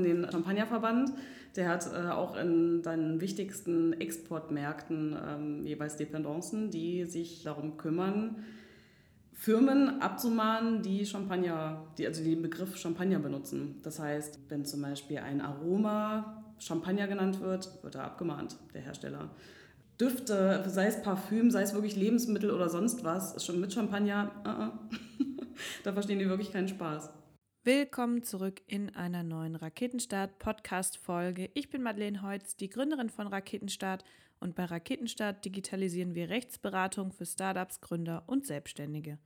[0.00, 1.12] hatten den Champagnerverband.
[1.56, 8.44] Der hat äh, auch in seinen wichtigsten Exportmärkten ähm, jeweils Dependancen, die sich darum kümmern,
[9.32, 13.80] Firmen abzumahnen, die Champagner, die, also den Begriff Champagner benutzen.
[13.82, 19.30] Das heißt, wenn zum Beispiel ein Aroma Champagner genannt wird, wird er abgemahnt, der Hersteller.
[19.98, 24.48] Düfte, sei es Parfüm, sei es wirklich Lebensmittel oder sonst was, schon mit Champagner, uh
[24.48, 24.70] -uh.
[25.84, 27.10] da verstehen die wirklich keinen Spaß.
[27.62, 31.50] Willkommen zurück in einer neuen Raketenstart Podcast Folge.
[31.52, 34.02] Ich bin Madeleine Heutz, die Gründerin von Raketenstart
[34.38, 39.18] und bei Raketenstart digitalisieren wir Rechtsberatung für Startups, Gründer und Selbstständige.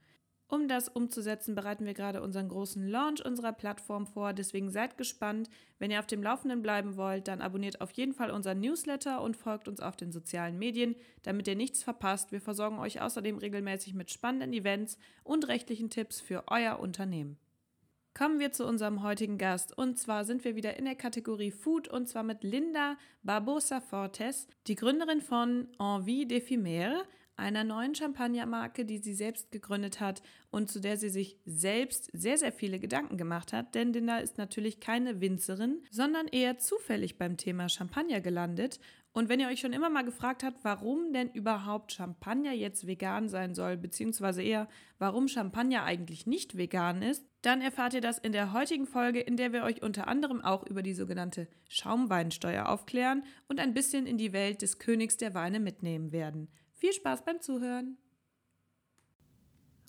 [0.49, 4.33] Um das umzusetzen, bereiten wir gerade unseren großen Launch unserer Plattform vor.
[4.33, 5.49] Deswegen seid gespannt.
[5.79, 9.37] Wenn ihr auf dem Laufenden bleiben wollt, dann abonniert auf jeden Fall unseren Newsletter und
[9.37, 12.33] folgt uns auf den sozialen Medien, damit ihr nichts verpasst.
[12.33, 17.37] Wir versorgen euch außerdem regelmäßig mit spannenden Events und rechtlichen Tipps für euer Unternehmen.
[18.17, 19.77] Kommen wir zu unserem heutigen Gast.
[19.77, 24.47] Und zwar sind wir wieder in der Kategorie Food und zwar mit Linda Barbosa Fortes,
[24.67, 27.03] die Gründerin von Envie d'Ephimère,
[27.37, 32.37] einer neuen Champagnermarke, die sie selbst gegründet hat und zu der sie sich selbst sehr,
[32.37, 33.75] sehr viele Gedanken gemacht hat.
[33.75, 38.79] Denn Linda ist natürlich keine Winzerin, sondern eher zufällig beim Thema Champagner gelandet
[39.15, 43.29] und wenn ihr euch schon immer mal gefragt habt, warum denn überhaupt Champagner jetzt vegan
[43.29, 44.67] sein soll, beziehungsweise eher,
[44.99, 49.37] warum Champagner eigentlich nicht vegan ist, dann erfahrt ihr das in der heutigen Folge, in
[49.37, 54.17] der wir euch unter anderem auch über die sogenannte Schaumweinsteuer aufklären und ein bisschen in
[54.17, 56.49] die Welt des Königs der Weine mitnehmen werden.
[56.85, 57.97] Viel Spaß beim Zuhören!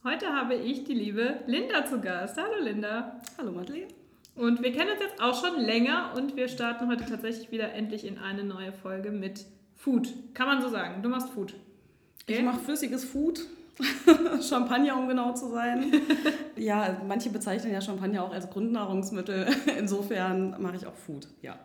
[0.03, 2.39] Heute habe ich die liebe Linda zu Gast.
[2.39, 3.21] Hallo Linda.
[3.37, 3.89] Hallo Madeleine.
[4.35, 8.07] Und wir kennen uns jetzt auch schon länger und wir starten heute tatsächlich wieder endlich
[8.07, 9.45] in eine neue Folge mit
[9.75, 10.09] Food.
[10.33, 11.03] Kann man so sagen.
[11.03, 11.53] Du machst Food.
[12.23, 12.39] Okay?
[12.39, 13.41] Ich mache flüssiges Food.
[14.41, 15.93] Champagner, um genau zu sein.
[16.57, 19.49] ja, manche bezeichnen ja Champagner auch als Grundnahrungsmittel.
[19.79, 21.59] Insofern mache ich auch Food, ja.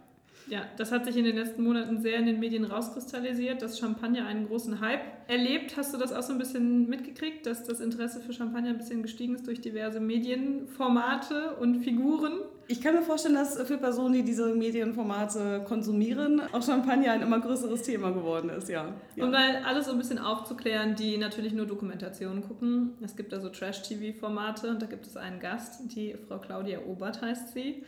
[0.48, 4.26] Ja, das hat sich in den letzten Monaten sehr in den Medien rauskristallisiert, dass Champagner
[4.26, 5.78] einen großen Hype erlebt.
[5.78, 9.02] Hast du das auch so ein bisschen mitgekriegt, dass das Interesse für Champagner ein bisschen
[9.02, 12.40] gestiegen ist durch diverse Medienformate und Figuren?
[12.68, 17.40] Ich kann mir vorstellen, dass für Personen, die diese Medienformate konsumieren, auch Champagner ein immer
[17.40, 18.94] größeres Thema geworden ist, ja.
[19.16, 19.26] ja.
[19.26, 22.94] Um mal alles so ein bisschen aufzuklären, die natürlich nur Dokumentationen gucken.
[23.02, 27.54] Es gibt also Trash-TV-Formate und da gibt es einen Gast, die Frau Claudia Obert heißt
[27.54, 27.84] sie.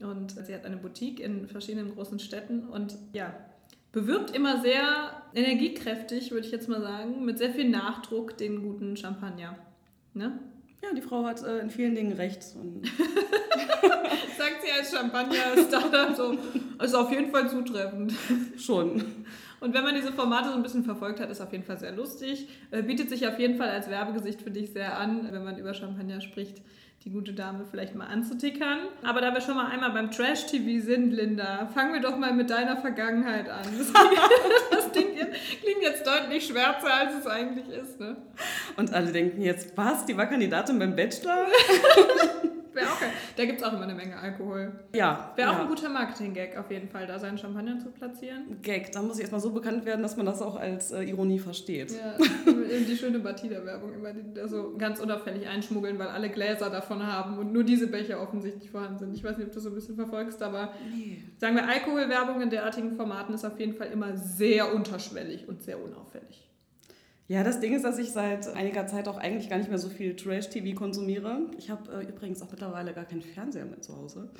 [0.00, 3.34] Und sie hat eine Boutique in verschiedenen großen Städten und ja,
[3.92, 8.96] bewirbt immer sehr energiekräftig, würde ich jetzt mal sagen, mit sehr viel Nachdruck den guten
[8.96, 9.56] Champagner.
[10.12, 10.38] Ne?
[10.82, 12.42] Ja, die Frau hat äh, in vielen Dingen recht.
[12.42, 12.58] Sagt
[14.62, 16.36] sie als Champagner-Startup so,
[16.84, 18.12] ist auf jeden Fall zutreffend.
[18.58, 19.02] Schon.
[19.60, 21.92] Und wenn man diese Formate so ein bisschen verfolgt hat, ist auf jeden Fall sehr
[21.92, 22.48] lustig.
[22.70, 25.72] Äh, bietet sich auf jeden Fall als Werbegesicht für dich sehr an, wenn man über
[25.72, 26.60] Champagner spricht
[27.06, 28.80] die gute Dame vielleicht mal anzutickern.
[29.04, 32.50] Aber da wir schon mal einmal beim Trash-TV sind, Linda, fangen wir doch mal mit
[32.50, 33.62] deiner Vergangenheit an.
[33.78, 33.92] Das,
[34.72, 38.00] das klingt, klingt, jetzt deutlich schwärzer, als es eigentlich ist.
[38.00, 38.16] Ne?
[38.76, 41.46] Und alle denken jetzt, was, die war Kandidatin beim Bachelor?
[42.76, 43.10] Wäre auch geil.
[43.36, 44.72] Da gibt es auch immer eine Menge Alkohol.
[44.94, 45.32] Ja.
[45.34, 45.56] Wäre ja.
[45.56, 48.58] auch ein guter Marketing-Gag auf jeden Fall, da seinen Champagner zu platzieren.
[48.62, 51.38] Gag, da muss ich erstmal so bekannt werden, dass man das auch als äh, Ironie
[51.38, 51.92] versteht.
[51.92, 52.16] Ja,
[52.46, 57.38] die schöne Batida-Werbung immer, die da so ganz unauffällig einschmuggeln, weil alle Gläser davon haben
[57.38, 59.14] und nur diese Becher offensichtlich vorhanden sind.
[59.14, 61.22] Ich weiß nicht, ob du das so ein bisschen verfolgst, aber nee.
[61.38, 65.82] sagen wir, Alkoholwerbung in derartigen Formaten ist auf jeden Fall immer sehr unterschwellig und sehr
[65.82, 66.45] unauffällig.
[67.28, 69.88] Ja, das Ding ist, dass ich seit einiger Zeit auch eigentlich gar nicht mehr so
[69.88, 71.40] viel Trash-TV konsumiere.
[71.58, 74.30] Ich habe äh, übrigens auch mittlerweile gar keinen Fernseher mehr zu Hause.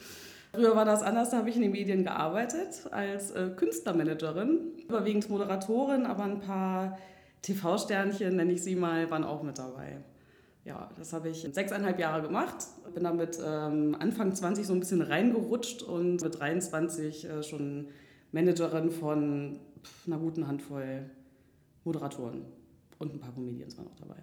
[0.53, 5.29] Früher war das anders, da habe ich in den Medien gearbeitet als äh, Künstlermanagerin, überwiegend
[5.29, 6.97] Moderatorin, aber ein paar
[7.43, 9.99] TV-Sternchen, nenne ich sie mal, waren auch mit dabei.
[10.65, 12.57] Ja, das habe ich sechseinhalb Jahre gemacht,
[12.95, 17.89] bin damit ähm, Anfang 20 so ein bisschen reingerutscht und mit 23 äh, schon
[18.31, 21.11] Managerin von pff, einer guten Handvoll
[21.85, 22.47] Moderatoren.
[22.99, 24.17] Und ein paar Comedians waren auch dabei.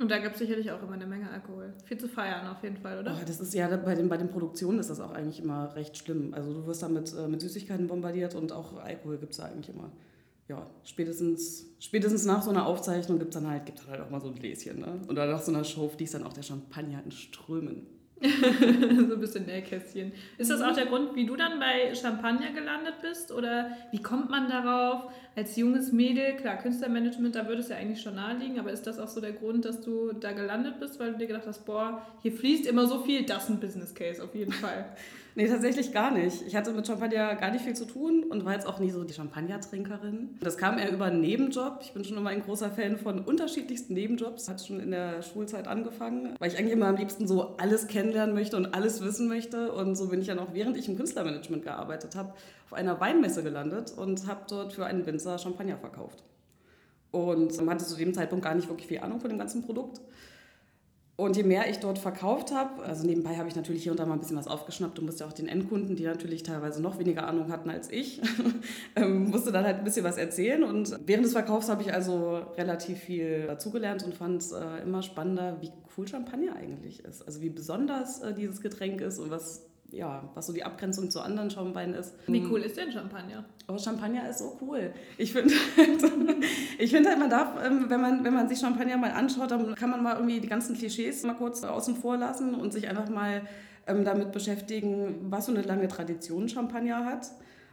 [0.00, 1.74] Und da gab es sicherlich auch immer eine Menge Alkohol.
[1.84, 3.14] Viel zu feiern auf jeden Fall, oder?
[3.14, 5.96] Oh, das ist ja bei den, bei den Produktionen ist das auch eigentlich immer recht
[5.98, 6.32] schlimm.
[6.32, 9.44] Also du wirst da mit, äh, mit Süßigkeiten bombardiert und auch Alkohol gibt es da
[9.44, 9.92] eigentlich immer.
[10.48, 14.22] Ja, spätestens, spätestens nach so einer Aufzeichnung gibt es dann halt, gibt halt auch mal
[14.22, 14.80] so ein Gläschen.
[14.80, 15.00] Ne?
[15.06, 17.86] Und dann nach so einer Show fließt dann auch der Champagner in Strömen.
[18.22, 20.12] so ein bisschen Nähkästchen.
[20.36, 23.32] Ist das auch der Grund, wie du dann bei Champagner gelandet bist?
[23.32, 26.36] Oder wie kommt man darauf als junges Mädel?
[26.36, 29.32] Klar, Künstlermanagement, da würde es ja eigentlich schon naheliegen, aber ist das auch so der
[29.32, 32.86] Grund, dass du da gelandet bist, weil du dir gedacht hast, boah, hier fließt immer
[32.86, 34.84] so viel, das ist ein Business Case auf jeden Fall.
[35.36, 36.42] Nee, tatsächlich gar nicht.
[36.46, 39.04] Ich hatte mit Champagner gar nicht viel zu tun und war jetzt auch nie so
[39.04, 40.38] die Champagner-Trinkerin.
[40.40, 41.78] Das kam eher über einen Nebenjob.
[41.82, 44.48] Ich bin schon immer ein großer Fan von unterschiedlichsten Nebenjobs.
[44.48, 48.34] Hat schon in der Schulzeit angefangen, weil ich eigentlich immer am liebsten so alles kennenlernen
[48.34, 49.72] möchte und alles wissen möchte.
[49.72, 52.34] Und so bin ich dann auch, während ich im Künstlermanagement gearbeitet habe,
[52.66, 56.24] auf einer Weinmesse gelandet und habe dort für einen Winzer Champagner verkauft.
[57.12, 60.00] Und man hatte zu dem Zeitpunkt gar nicht wirklich viel Ahnung von dem ganzen Produkt.
[61.20, 64.06] Und je mehr ich dort verkauft habe, also nebenbei habe ich natürlich hier und da
[64.06, 67.28] mal ein bisschen was aufgeschnappt und musste auch den Endkunden, die natürlich teilweise noch weniger
[67.28, 68.22] Ahnung hatten als ich,
[68.96, 70.64] ähm, musste dann halt ein bisschen was erzählen.
[70.64, 75.02] Und während des Verkaufs habe ich also relativ viel dazugelernt und fand es äh, immer
[75.02, 77.20] spannender, wie cool Champagner eigentlich ist.
[77.26, 81.20] Also wie besonders äh, dieses Getränk ist und was ja, was so die Abgrenzung zu
[81.20, 82.14] anderen Schaumweinen ist.
[82.26, 83.44] Wie cool ist denn Champagner?
[83.68, 84.92] Oh, Champagner ist so cool.
[85.18, 86.02] Ich finde halt,
[86.78, 89.74] ich find halt, man darf, ähm, wenn man, wenn man sich Champagner mal anschaut, dann
[89.74, 93.08] kann man mal irgendwie die ganzen Klischees mal kurz außen vor lassen und sich einfach
[93.08, 93.42] mal
[93.86, 97.30] ähm, damit beschäftigen, was so eine lange Tradition Champagner hat.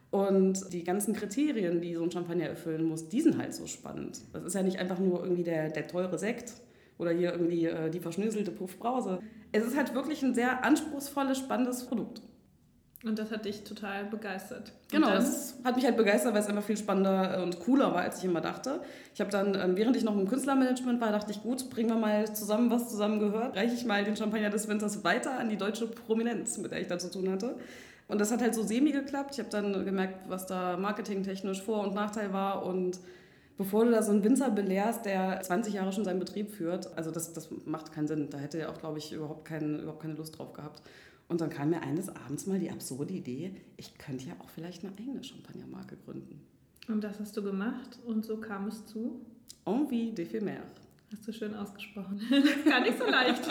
[0.09, 4.21] Und die ganzen Kriterien, die so ein Champagner erfüllen muss, die sind halt so spannend.
[4.31, 6.53] Das ist ja nicht einfach nur irgendwie der, der teure Sekt
[6.97, 9.19] oder hier irgendwie äh, die verschnöselte Puffbrause
[9.51, 12.21] es ist halt wirklich ein sehr anspruchsvolles, spannendes Produkt.
[13.03, 14.73] Und das hat dich total begeistert.
[14.91, 18.17] Genau, das hat mich halt begeistert, weil es einfach viel spannender und cooler war, als
[18.17, 18.81] ich immer dachte.
[19.13, 21.95] Ich habe dann, ähm, während ich noch im Künstlermanagement war, dachte ich, gut, bringen wir
[21.95, 23.55] mal zusammen, was zusammen gehört.
[23.55, 26.87] Reiche ich mal den Champagner des Winters weiter an die deutsche Prominenz, mit der ich
[26.87, 27.55] da zu tun hatte.
[28.07, 29.35] Und das hat halt so semi geklappt.
[29.35, 32.99] Ich habe dann gemerkt, was da marketingtechnisch Vor- und Nachteil war und
[33.57, 37.11] bevor du da so einen Winzer belehrst, der 20 Jahre schon seinen Betrieb führt, also
[37.11, 38.29] das, das macht keinen Sinn.
[38.29, 40.81] Da hätte er auch, glaube ich, überhaupt, kein, überhaupt keine Lust drauf gehabt.
[41.27, 44.85] Und dann kam mir eines Abends mal die absurde Idee, ich könnte ja auch vielleicht
[44.85, 46.41] eine eigene Champagnermarke gründen.
[46.87, 49.19] Und das hast du gemacht und so kam es zu?
[49.65, 50.63] Envie d'éphémère.
[51.11, 52.21] Hast du schön ausgesprochen.
[52.65, 53.43] Gar nicht so leicht.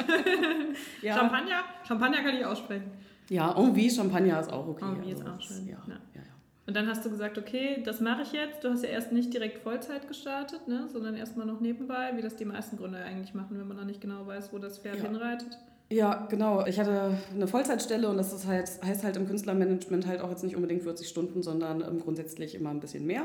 [1.03, 1.17] ja.
[1.17, 2.91] Champagner, Champagner kann ich aussprechen.
[3.29, 4.85] Ja, Envie Champagner ist auch okay.
[4.85, 5.67] Envie also ist auch schön.
[5.67, 6.01] Ja, ja.
[6.15, 6.23] ja.
[6.67, 8.65] Und dann hast du gesagt, okay, das mache ich jetzt.
[8.65, 12.35] Du hast ja erst nicht direkt Vollzeit gestartet, ne, sondern erstmal noch nebenbei, wie das
[12.35, 15.05] die meisten Gründer eigentlich machen, wenn man noch nicht genau weiß, wo das Pferd ja.
[15.05, 15.59] hinreitet.
[15.89, 16.67] Ja, genau.
[16.67, 20.43] Ich hatte eine Vollzeitstelle und das ist halt, heißt halt im Künstlermanagement halt auch jetzt
[20.43, 23.23] nicht unbedingt 40 Stunden, sondern ähm, grundsätzlich immer ein bisschen mehr.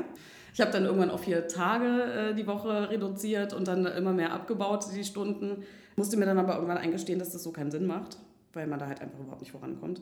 [0.54, 4.32] Ich habe dann irgendwann auf vier Tage äh, die Woche reduziert und dann immer mehr
[4.32, 5.64] abgebaut, die Stunden.
[5.96, 8.18] Musste mir dann aber irgendwann eingestehen, dass das so keinen Sinn macht,
[8.52, 10.00] weil man da halt einfach überhaupt nicht vorankommt.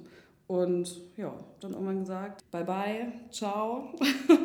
[0.50, 3.94] Und ja, dann irgendwann gesagt, bye bye, ciao.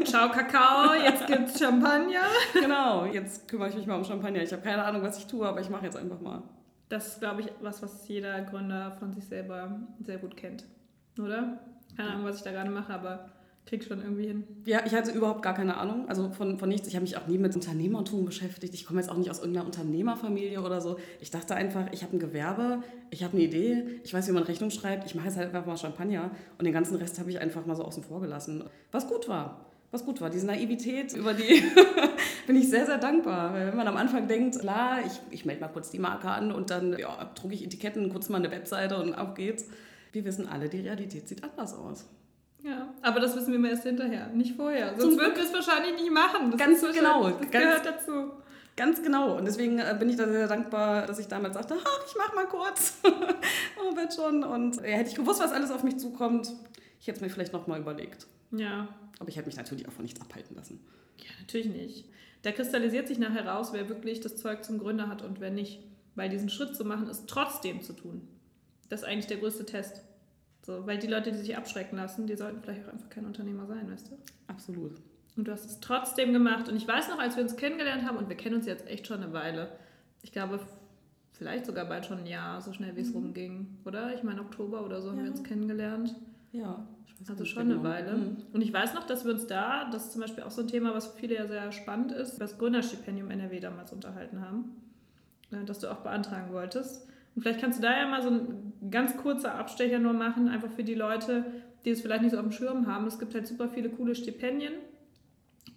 [0.03, 2.27] Ciao Kakao, jetzt gibt's Champagner.
[2.53, 4.43] genau, jetzt kümmere ich mich mal um Champagner.
[4.43, 6.43] Ich habe keine Ahnung, was ich tue, aber ich mache jetzt einfach mal.
[6.89, 10.65] Das ist, glaube ich, was, was jeder Gründer von sich selber sehr gut kennt.
[11.17, 11.59] Oder?
[11.97, 13.25] Keine Ahnung, was ich da gerade mache, aber
[13.65, 14.43] krieg schon irgendwie hin.
[14.65, 16.87] Ja, ich hatte überhaupt gar keine Ahnung, also von, von nichts.
[16.87, 18.73] Ich habe mich auch nie mit Unternehmertum beschäftigt.
[18.73, 20.97] Ich komme jetzt auch nicht aus irgendeiner Unternehmerfamilie oder so.
[21.19, 24.43] Ich dachte einfach, ich habe ein Gewerbe, ich habe eine Idee, ich weiß, wie man
[24.43, 27.39] Rechnung schreibt, ich mache jetzt halt einfach mal Champagner und den ganzen Rest habe ich
[27.39, 28.63] einfach mal so außen vor gelassen.
[28.91, 29.65] Was gut war.
[29.91, 30.29] Was gut war.
[30.29, 31.63] Diese Naivität, über die
[32.47, 33.53] bin ich sehr, sehr dankbar.
[33.53, 36.51] Weil wenn man am Anfang denkt, klar, ich, ich melde mal kurz die Marke an
[36.51, 39.65] und dann ja, drucke ich Etiketten, kurz mal eine Webseite und auf geht's.
[40.11, 42.05] Wir wissen alle, die Realität sieht anders aus.
[42.65, 44.99] Ja, aber das wissen wir immer erst hinterher, nicht vorher.
[44.99, 46.49] Sonst würden wir es wahrscheinlich nicht machen.
[46.49, 47.29] Das ganz genau.
[47.29, 48.31] Das gehört dazu.
[48.75, 49.37] Ganz genau.
[49.37, 52.33] Und deswegen äh, bin ich da sehr dankbar, dass ich damals sagte, ach, ich mach
[52.33, 52.97] mal kurz.
[53.03, 54.43] oh, wird schon.
[54.43, 56.51] Und ja, hätte ich gewusst, was alles auf mich zukommt,
[56.99, 58.25] ich hätte es mir vielleicht nochmal überlegt.
[58.51, 58.87] Ja.
[59.19, 60.83] Aber ich hätte mich natürlich auch von nichts abhalten lassen.
[61.19, 62.05] Ja, natürlich nicht.
[62.41, 65.83] Da kristallisiert sich nachher raus, wer wirklich das Zeug zum Gründer hat und wer nicht.
[66.15, 68.27] Weil diesen Schritt zu machen, ist trotzdem zu tun.
[68.89, 70.01] Das ist eigentlich der größte Test.
[70.65, 73.67] So, weil die Leute, die sich abschrecken lassen, die sollten vielleicht auch einfach kein Unternehmer
[73.67, 74.17] sein, weißt du?
[74.47, 74.93] Absolut.
[75.37, 76.67] Und du hast es trotzdem gemacht.
[76.67, 79.05] Und ich weiß noch, als wir uns kennengelernt haben, und wir kennen uns jetzt echt
[79.05, 79.69] schon eine Weile,
[80.23, 80.59] ich glaube,
[81.33, 83.17] vielleicht sogar bald schon ein Jahr, so schnell wie es mhm.
[83.17, 84.15] rumging, oder?
[84.15, 85.13] Ich meine, Oktober oder so ja.
[85.13, 86.15] haben wir uns kennengelernt.
[86.51, 86.87] Ja.
[87.29, 88.17] Also schon eine Weile.
[88.17, 88.37] Mhm.
[88.51, 90.67] Und ich weiß noch, dass wir uns da, das ist zum Beispiel auch so ein
[90.67, 94.71] Thema, was für viele ja sehr spannend ist, das Gründerstipendium NRW damals unterhalten haben,
[95.51, 97.07] äh, das du auch beantragen wolltest.
[97.35, 100.71] Und vielleicht kannst du da ja mal so ein ganz kurzer Abstecher nur machen, einfach
[100.71, 101.45] für die Leute,
[101.85, 103.05] die es vielleicht nicht so auf dem Schirm haben.
[103.07, 104.73] Es gibt halt super viele coole Stipendien,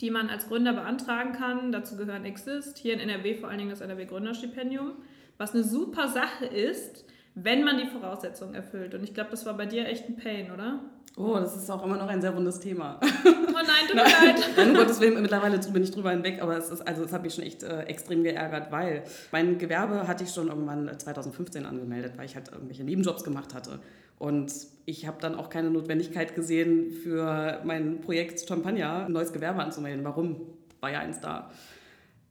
[0.00, 1.72] die man als Gründer beantragen kann.
[1.72, 4.92] Dazu gehören Exist, hier in NRW vor allen Dingen das NRW Gründerstipendium,
[5.36, 7.04] was eine super Sache ist,
[7.42, 8.94] wenn man die Voraussetzungen erfüllt.
[8.94, 10.80] Und ich glaube, das war bei dir echt ein Pain, oder?
[11.16, 13.00] Oh, das ist auch immer noch ein sehr wundes Thema.
[13.02, 14.50] Oh nein, tut mir leid.
[14.56, 17.22] Nein, um Gottes Willen, mittlerweile bin ich drüber hinweg, aber es ist, also es hat
[17.24, 19.02] mich schon echt äh, extrem geärgert, weil
[19.32, 23.80] mein Gewerbe hatte ich schon irgendwann 2015 angemeldet, weil ich halt irgendwelche Nebenjobs gemacht hatte.
[24.18, 24.52] Und
[24.84, 30.04] ich habe dann auch keine Notwendigkeit gesehen, für mein Projekt Champagner ein neues Gewerbe anzumelden.
[30.04, 30.40] Warum?
[30.80, 31.50] War ja eins da.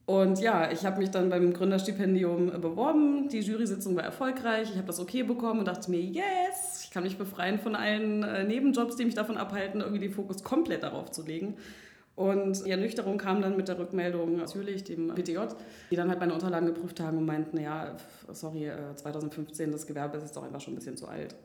[0.08, 3.28] Und ja, ich habe mich dann beim Gründerstipendium beworben.
[3.28, 4.70] Die Jury-Sitzung war erfolgreich.
[4.72, 8.24] Ich habe das okay bekommen und dachte mir, yes, ich kann mich befreien von allen
[8.24, 11.58] äh, Nebenjobs, die mich davon abhalten, irgendwie den Fokus komplett darauf zu legen.
[12.16, 15.40] Und die Ernüchterung kam dann mit der Rückmeldung Jülich, dem PTJ,
[15.92, 17.98] die dann halt meine Unterlagen geprüft haben und meinten, ja,
[18.32, 21.36] sorry, 2015, äh, das Gewerbe ist jetzt doch einfach schon ein bisschen zu alt.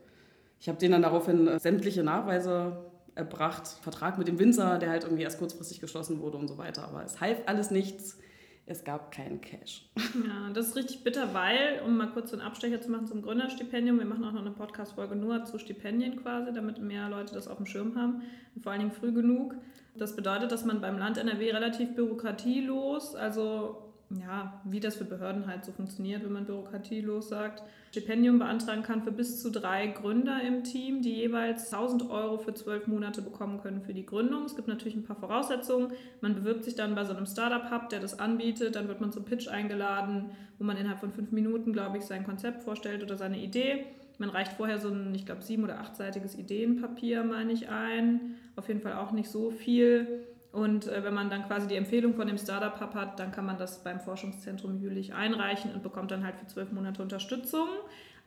[0.60, 2.76] Ich habe denen dann daraufhin äh, sämtliche Nachweise
[3.16, 6.84] erbracht, Vertrag mit dem Winzer, der halt irgendwie erst kurzfristig geschlossen wurde und so weiter.
[6.84, 8.18] Aber es half alles nichts
[8.66, 9.88] es gab keinen Cash.
[9.96, 13.22] Ja, das ist richtig bitter, weil, um mal kurz so einen Abstecher zu machen zum
[13.22, 17.48] Gründerstipendium, wir machen auch noch eine Podcast-Folge nur zu Stipendien quasi, damit mehr Leute das
[17.48, 18.22] auf dem Schirm haben
[18.54, 19.56] und vor allen Dingen früh genug.
[19.96, 25.46] Das bedeutet, dass man beim Land NRW relativ bürokratielos, also ja, wie das für Behörden
[25.46, 30.40] halt so funktioniert, wenn man bürokratielos sagt, Stipendium beantragen kann für bis zu drei Gründer
[30.42, 34.44] im Team, die jeweils 1000 Euro für zwölf Monate bekommen können für die Gründung.
[34.44, 35.92] Es gibt natürlich ein paar Voraussetzungen.
[36.20, 38.76] Man bewirbt sich dann bei so einem Startup-Hub, der das anbietet.
[38.76, 42.24] Dann wird man zum Pitch eingeladen, wo man innerhalb von fünf Minuten, glaube ich, sein
[42.24, 43.86] Konzept vorstellt oder seine Idee.
[44.18, 48.36] Man reicht vorher so ein, ich glaube, sieben- oder achtseitiges Ideenpapier, meine ich, ein.
[48.56, 50.24] Auf jeden Fall auch nicht so viel.
[50.52, 53.46] Und äh, wenn man dann quasi die Empfehlung von dem Startup Hub hat, dann kann
[53.46, 57.68] man das beim Forschungszentrum Jülich einreichen und bekommt dann halt für zwölf Monate Unterstützung.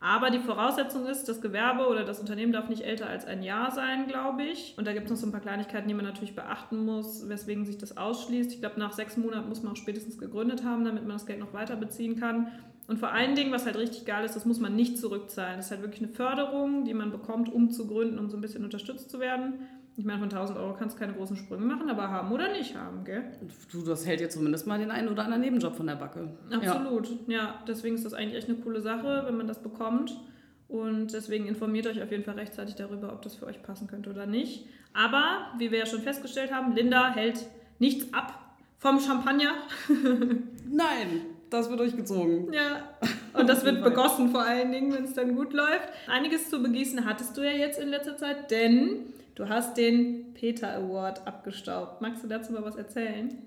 [0.01, 3.71] Aber die Voraussetzung ist, das Gewerbe oder das Unternehmen darf nicht älter als ein Jahr
[3.71, 4.75] sein, glaube ich.
[4.77, 7.65] Und da gibt es noch so ein paar Kleinigkeiten, die man natürlich beachten muss, weswegen
[7.65, 8.51] sich das ausschließt.
[8.51, 11.39] Ich glaube, nach sechs Monaten muss man auch spätestens gegründet haben, damit man das Geld
[11.39, 12.51] noch weiter beziehen kann.
[12.87, 15.57] Und vor allen Dingen, was halt richtig geil ist, das muss man nicht zurückzahlen.
[15.57, 18.41] Das ist halt wirklich eine Förderung, die man bekommt, um zu gründen, um so ein
[18.41, 19.53] bisschen unterstützt zu werden.
[19.97, 22.75] Ich meine, von 1000 Euro kannst du keine großen Sprünge machen, aber haben oder nicht
[22.75, 23.23] haben, gell?
[23.71, 26.29] Du, das hält dir zumindest mal den einen oder anderen Nebenjob von der Backe.
[26.51, 27.37] Absolut, ja.
[27.37, 27.63] ja.
[27.67, 30.19] Deswegen ist das eigentlich echt eine coole Sache, wenn man das bekommt.
[30.67, 34.09] Und deswegen informiert euch auf jeden Fall rechtzeitig darüber, ob das für euch passen könnte
[34.09, 34.65] oder nicht.
[34.93, 37.45] Aber, wie wir ja schon festgestellt haben, Linda hält
[37.79, 39.53] nichts ab vom Champagner.
[40.69, 42.51] Nein, das wird durchgezogen.
[42.51, 42.89] Ja,
[43.33, 45.87] und das wird begossen vor allen Dingen, wenn es dann gut läuft.
[46.07, 50.73] Einiges zu begießen hattest du ja jetzt in letzter Zeit, denn Du hast den Peter
[50.77, 52.01] Award abgestaubt.
[52.01, 53.37] Magst du dazu mal was erzählen?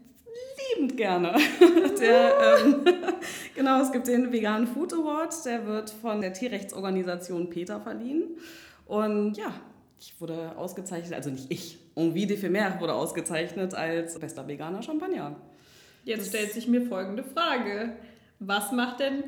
[0.76, 1.32] Liebend gerne.
[2.00, 2.84] Der, ähm,
[3.54, 8.36] genau, es gibt den Vegan Food Award, der wird von der Tierrechtsorganisation Peter verliehen.
[8.86, 9.54] Und ja,
[9.98, 15.36] ich wurde ausgezeichnet, also nicht ich, Envie de Femer wurde ausgezeichnet als bester veganer Champagner.
[16.04, 17.94] Jetzt das stellt sich mir folgende Frage.
[18.38, 19.24] Was macht denn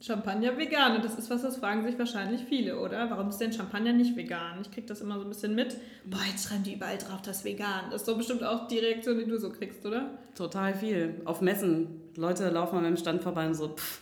[0.00, 0.96] Champagner vegan.
[0.96, 3.10] Und das ist was, das fragen sich wahrscheinlich viele, oder?
[3.10, 4.60] Warum ist denn Champagner nicht vegan?
[4.62, 5.76] Ich kriege das immer so ein bisschen mit.
[6.06, 7.90] Boah, jetzt schreiben die überall drauf, das ist vegan.
[7.90, 10.18] Das ist doch bestimmt auch die Reaktion, die du so kriegst, oder?
[10.34, 11.20] Total viel.
[11.26, 12.00] Auf Messen.
[12.16, 14.00] Leute laufen an meinem Stand vorbei und so, pff,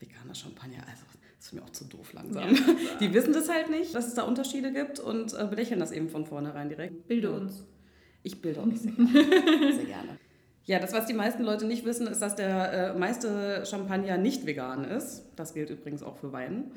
[0.00, 1.04] veganer Champagner, also
[1.38, 2.54] das ist mir auch zu doof langsam.
[2.54, 2.60] Ja,
[3.00, 6.08] die wissen das halt nicht, dass es da Unterschiede gibt und äh, belächeln das eben
[6.08, 7.06] von vornherein direkt.
[7.06, 7.64] Bilde uns.
[8.22, 9.72] Ich bilde euch sehr gerne.
[9.74, 10.18] sehr gerne.
[10.66, 14.46] Ja, das, was die meisten Leute nicht wissen, ist, dass der äh, meiste Champagner nicht
[14.46, 15.24] vegan ist.
[15.36, 16.72] Das gilt übrigens auch für Wein.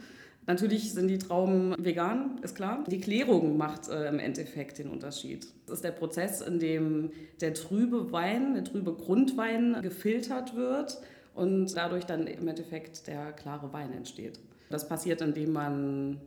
[0.46, 2.84] Natürlich sind die Trauben vegan, ist klar.
[2.88, 5.48] Die Klärung macht äh, im Endeffekt den Unterschied.
[5.65, 10.98] Das ist der Prozess, in dem der trübe Wein, der trübe Grundwein gefiltert wird
[11.34, 14.39] und dadurch dann im Endeffekt der klare Wein entsteht.
[14.70, 16.22] Das passiert, indem man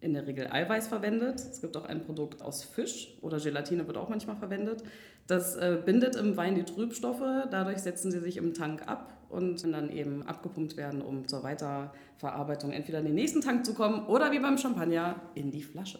[0.00, 1.36] in der Regel Eiweiß verwendet.
[1.36, 4.84] Es gibt auch ein Produkt aus Fisch oder Gelatine wird auch manchmal verwendet.
[5.26, 9.60] Das äh, bindet im Wein die Trübstoffe, dadurch setzen sie sich im Tank ab und
[9.60, 14.06] können dann eben abgepumpt werden, um zur Weiterverarbeitung entweder in den nächsten Tank zu kommen
[14.06, 15.98] oder wie beim Champagner in die Flasche.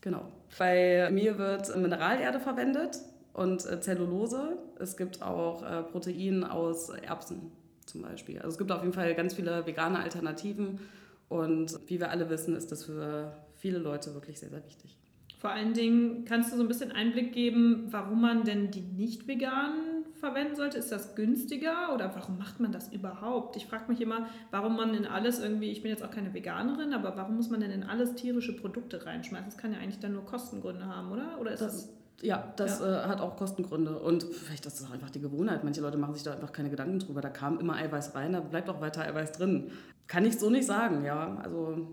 [0.00, 0.22] Genau.
[0.58, 2.98] Bei mir wird Mineralerde verwendet
[3.32, 4.58] und äh, Zellulose.
[4.78, 7.52] Es gibt auch äh, Protein aus Erbsen
[7.86, 8.38] zum Beispiel.
[8.38, 10.80] Also es gibt auf jeden Fall ganz viele vegane Alternativen
[11.28, 14.98] und wie wir alle wissen, ist das für viele Leute wirklich sehr, sehr wichtig.
[15.44, 19.28] Vor allen Dingen kannst du so ein bisschen Einblick geben, warum man denn die nicht
[19.28, 20.78] veganen verwenden sollte.
[20.78, 23.54] Ist das günstiger oder warum macht man das überhaupt?
[23.56, 26.94] Ich frage mich immer, warum man in alles irgendwie, ich bin jetzt auch keine Veganerin,
[26.94, 29.44] aber warum muss man denn in alles tierische Produkte reinschmeißen?
[29.44, 31.38] Das kann ja eigentlich dann nur Kostengründe haben, oder?
[31.38, 33.04] Oder ist das, das ja, das ja.
[33.04, 33.98] Äh, hat auch Kostengründe.
[33.98, 35.62] Und vielleicht ist das auch einfach die Gewohnheit.
[35.62, 37.20] Manche Leute machen sich da einfach keine Gedanken drüber.
[37.20, 39.72] Da kam immer Eiweiß rein, da bleibt auch weiter Eiweiß drin.
[40.06, 41.36] Kann ich so nicht sagen, ja.
[41.44, 41.86] Also,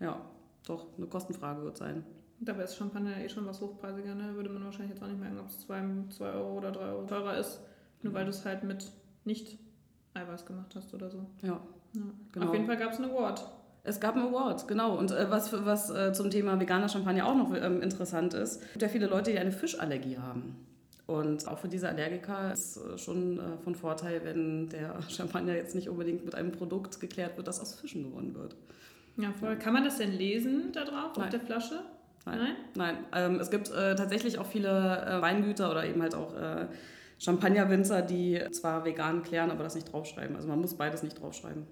[0.00, 0.20] ja,
[0.66, 2.04] doch, eine Kostenfrage wird sein.
[2.40, 4.34] Dabei ist Champagner eh schon was hochpreisiger, ne?
[4.34, 7.36] Würde man wahrscheinlich jetzt auch nicht merken, ob es 2 Euro oder 3 Euro teurer
[7.36, 7.60] ist.
[8.02, 8.90] Nur weil du es halt mit
[9.24, 9.58] nicht
[10.14, 11.26] Eiweiß gemacht hast oder so.
[11.42, 11.60] Ja.
[11.94, 12.02] ja.
[12.32, 12.46] Genau.
[12.46, 13.46] Auf jeden Fall gab es einen Award.
[13.82, 14.96] Es gab einen Award, genau.
[14.96, 18.72] Und äh, was, was äh, zum Thema veganer Champagner auch noch ähm, interessant ist, es
[18.72, 20.56] gibt ja viele Leute, die eine Fischallergie haben.
[21.06, 25.74] Und auch für diese Allergiker ist äh, schon äh, von Vorteil, wenn der Champagner jetzt
[25.74, 28.56] nicht unbedingt mit einem Produkt geklärt wird, das aus Fischen gewonnen wird.
[29.16, 29.56] Ja, voll.
[29.56, 31.24] Kann man das denn lesen da drauf, Nein.
[31.24, 31.80] auf der Flasche?
[32.26, 32.38] Nein.
[32.38, 32.56] Nein.
[32.74, 32.96] Nein.
[33.12, 36.66] Ähm, es gibt äh, tatsächlich auch viele äh, Weingüter oder eben halt auch äh,
[37.18, 40.36] Champagnerwinzer, die zwar vegan klären, aber das nicht draufschreiben.
[40.36, 41.66] Also man muss beides nicht draufschreiben.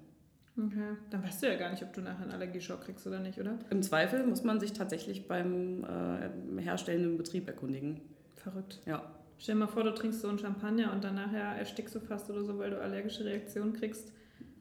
[0.59, 3.39] Okay, dann weißt du ja gar nicht, ob du nachher einen Allergieschock kriegst oder nicht,
[3.39, 3.59] oder?
[3.71, 8.01] Im Zweifel muss man sich tatsächlich beim äh, herstellenden Betrieb erkundigen.
[8.35, 8.81] Verrückt.
[8.85, 9.03] Ja.
[9.39, 12.29] Stell dir mal vor, du trinkst so einen Champagner und dann nachher erstickst du fast
[12.29, 14.13] oder so, weil du allergische Reaktionen kriegst.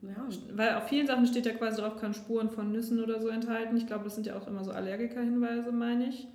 [0.01, 0.27] Ja.
[0.53, 3.77] Weil auf vielen Sachen steht ja quasi drauf, kann Spuren von Nüssen oder so enthalten.
[3.77, 6.27] Ich glaube, das sind ja auch immer so Allergiker-Hinweise, meine ich.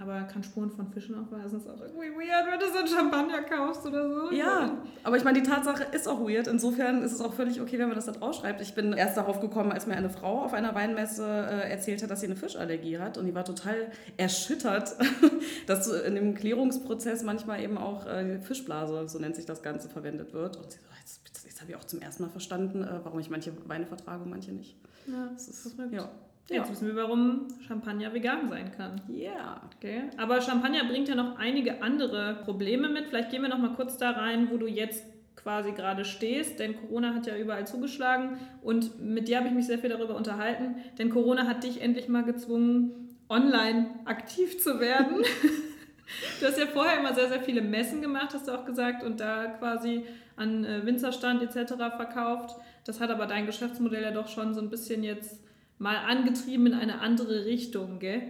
[0.00, 3.42] Aber kann Spuren von Fischen aufweisen, ist auch irgendwie weird, wenn du so einen Champagner
[3.42, 4.32] kaufst oder so.
[4.32, 6.48] Ja, aber ich meine, die Tatsache ist auch weird.
[6.48, 8.60] Insofern ist es auch völlig okay, wenn man das da draufschreibt.
[8.60, 12.10] Ich bin erst darauf gekommen, als mir eine Frau auf einer Weinmesse äh, erzählt hat,
[12.10, 13.18] dass sie eine Fischallergie hat.
[13.18, 14.96] Und die war total erschüttert,
[15.66, 20.32] dass in dem Klärungsprozess manchmal eben auch äh, Fischblase, so nennt sich das Ganze, verwendet
[20.32, 20.56] wird.
[20.56, 23.30] Und sie so, jetzt, jetzt habe ich auch zum ersten Mal verstanden, äh, warum ich
[23.30, 24.76] manche Weine vertrage und manche nicht.
[25.06, 25.92] Ja, das ist verrückt.
[25.92, 26.10] Ja.
[26.50, 29.00] Jetzt wissen wir, warum Champagner vegan sein kann.
[29.08, 29.30] Ja.
[29.30, 29.60] Yeah.
[29.76, 30.02] Okay.
[30.18, 33.06] Aber Champagner bringt ja noch einige andere Probleme mit.
[33.06, 35.04] Vielleicht gehen wir noch mal kurz da rein, wo du jetzt
[35.36, 39.66] quasi gerade stehst, denn Corona hat ja überall zugeschlagen und mit dir habe ich mich
[39.66, 45.16] sehr viel darüber unterhalten, denn Corona hat dich endlich mal gezwungen, online aktiv zu werden.
[46.40, 49.20] du hast ja vorher immer sehr, sehr viele Messen gemacht, hast du auch gesagt, und
[49.20, 50.04] da quasi
[50.36, 51.74] an äh, Winzerstand etc.
[51.96, 52.56] verkauft.
[52.86, 55.43] Das hat aber dein Geschäftsmodell ja doch schon so ein bisschen jetzt
[55.84, 58.22] mal angetrieben in eine andere Richtung, gell?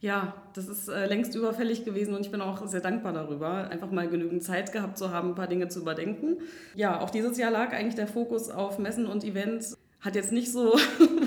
[0.00, 3.90] Ja, das ist äh, längst überfällig gewesen und ich bin auch sehr dankbar darüber, einfach
[3.90, 6.36] mal genügend Zeit gehabt zu haben, ein paar Dinge zu überdenken.
[6.74, 9.76] Ja, auch dieses Jahr lag eigentlich der Fokus auf Messen und Events.
[10.00, 10.78] Hat jetzt nicht so,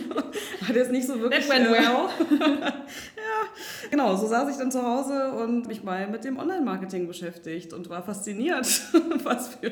[0.68, 1.48] hat jetzt nicht so wirklich.
[1.48, 2.74] That went äh, well.
[3.92, 7.90] genau, so saß ich dann zu Hause und mich mal mit dem Online-Marketing beschäftigt und
[7.90, 8.66] war fasziniert,
[9.24, 9.72] was für,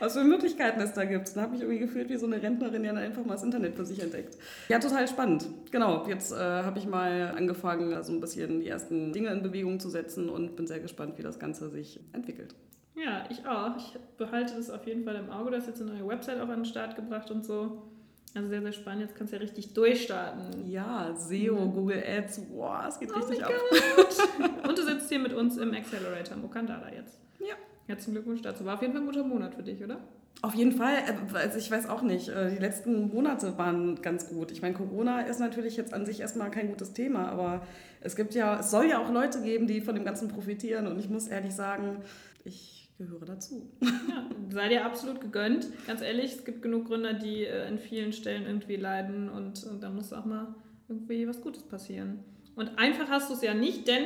[0.00, 1.28] was für Möglichkeiten es da gibt.
[1.28, 3.76] Und habe mich irgendwie gefühlt wie so eine Rentnerin, die dann einfach mal das Internet
[3.76, 4.36] für sich entdeckt.
[4.68, 5.46] Ja, total spannend.
[5.70, 9.42] Genau, jetzt äh, habe ich mal angefangen, so also ein bisschen die ersten Dinge in
[9.42, 12.54] Bewegung zu setzen und bin sehr gespannt, wie das Ganze sich entwickelt.
[12.94, 13.76] Ja, ich auch.
[13.76, 15.50] Ich behalte das auf jeden Fall im Auge.
[15.50, 17.89] Du hast jetzt eine neue Website auch an den Start gebracht und so.
[18.34, 19.02] Also sehr, sehr spannend.
[19.02, 20.70] Jetzt kannst du ja richtig durchstarten.
[20.70, 21.72] Ja, SEO, mhm.
[21.72, 23.52] Google Ads, boah, es geht oh richtig ab.
[24.68, 27.18] Und du sitzt hier mit uns im Accelerator Mokandala jetzt.
[27.40, 27.54] Ja.
[27.88, 28.64] Herzlichen Glückwunsch dazu.
[28.64, 29.98] War auf jeden Fall ein guter Monat für dich, oder?
[30.42, 30.94] Auf jeden Fall.
[30.94, 32.28] Äh, also ich weiß auch nicht.
[32.28, 34.52] Äh, die letzten Monate waren ganz gut.
[34.52, 37.66] Ich meine, Corona ist natürlich jetzt an sich erstmal kein gutes Thema, aber
[38.00, 40.86] es gibt ja, es soll ja auch Leute geben, die von dem Ganzen profitieren.
[40.86, 41.96] Und ich muss ehrlich sagen,
[42.44, 43.66] ich gehöre dazu.
[43.80, 45.68] Ja, sei dir absolut gegönnt.
[45.86, 49.82] Ganz ehrlich, es gibt genug Gründer, die äh, in vielen Stellen irgendwie leiden und, und
[49.82, 50.54] da muss auch mal
[50.88, 52.20] irgendwie was Gutes passieren.
[52.56, 54.04] Und einfach hast du es ja nicht, denn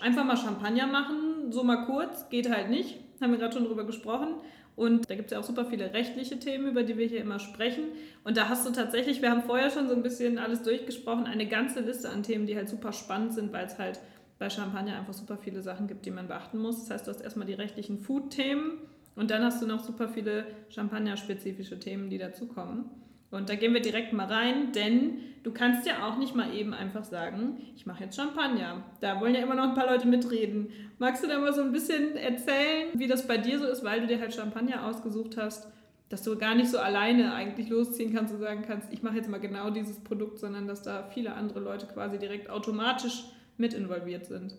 [0.00, 3.00] einfach mal Champagner machen, so mal kurz, geht halt nicht.
[3.20, 4.34] Haben wir gerade schon drüber gesprochen.
[4.76, 7.38] Und da gibt es ja auch super viele rechtliche Themen, über die wir hier immer
[7.38, 7.84] sprechen.
[8.24, 11.48] Und da hast du tatsächlich, wir haben vorher schon so ein bisschen alles durchgesprochen, eine
[11.48, 13.98] ganze Liste an Themen, die halt super spannend sind, weil es halt
[14.38, 16.80] bei Champagner einfach super viele Sachen gibt, die man beachten muss.
[16.80, 18.72] Das heißt, du hast erstmal die rechtlichen Food-Themen
[19.14, 22.90] und dann hast du noch super viele Champagner-spezifische Themen, die dazukommen.
[23.30, 26.72] Und da gehen wir direkt mal rein, denn du kannst ja auch nicht mal eben
[26.72, 28.84] einfach sagen, ich mache jetzt Champagner.
[29.00, 30.68] Da wollen ja immer noch ein paar Leute mitreden.
[30.98, 34.00] Magst du da mal so ein bisschen erzählen, wie das bei dir so ist, weil
[34.00, 35.66] du dir halt Champagner ausgesucht hast,
[36.08, 39.28] dass du gar nicht so alleine eigentlich losziehen kannst und sagen kannst, ich mache jetzt
[39.28, 43.24] mal genau dieses Produkt, sondern dass da viele andere Leute quasi direkt automatisch
[43.58, 44.54] mit involviert sind.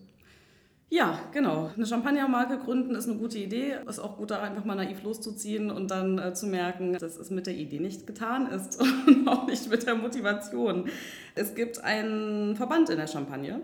[0.90, 1.70] Ja, genau.
[1.76, 3.74] Eine Champagnermarke gründen ist eine gute Idee.
[3.86, 7.30] Ist auch gut, da einfach mal naiv loszuziehen und dann äh, zu merken, dass es
[7.30, 10.88] mit der Idee nicht getan ist und auch nicht mit der Motivation.
[11.34, 13.60] Es gibt einen Verband in der Champagne,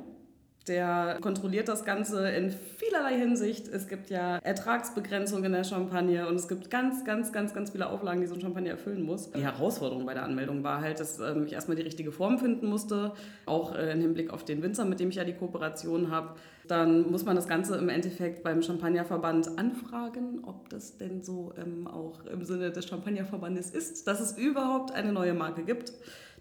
[0.68, 3.68] der kontrolliert das Ganze in vielerlei Hinsicht.
[3.68, 7.88] Es gibt ja Ertragsbegrenzungen in der Champagne und es gibt ganz, ganz, ganz, ganz viele
[7.88, 9.30] Auflagen, die so ein Champagner erfüllen muss.
[9.32, 12.66] Die Herausforderung bei der Anmeldung war halt, dass ähm, ich erstmal die richtige Form finden
[12.66, 13.12] musste,
[13.46, 16.34] auch äh, im Hinblick auf den Winzer, mit dem ich ja die Kooperation habe.
[16.68, 21.86] Dann muss man das Ganze im Endeffekt beim Champagnerverband anfragen, ob das denn so ähm,
[21.86, 25.92] auch im Sinne des Champagnerverbandes ist, dass es überhaupt eine neue Marke gibt.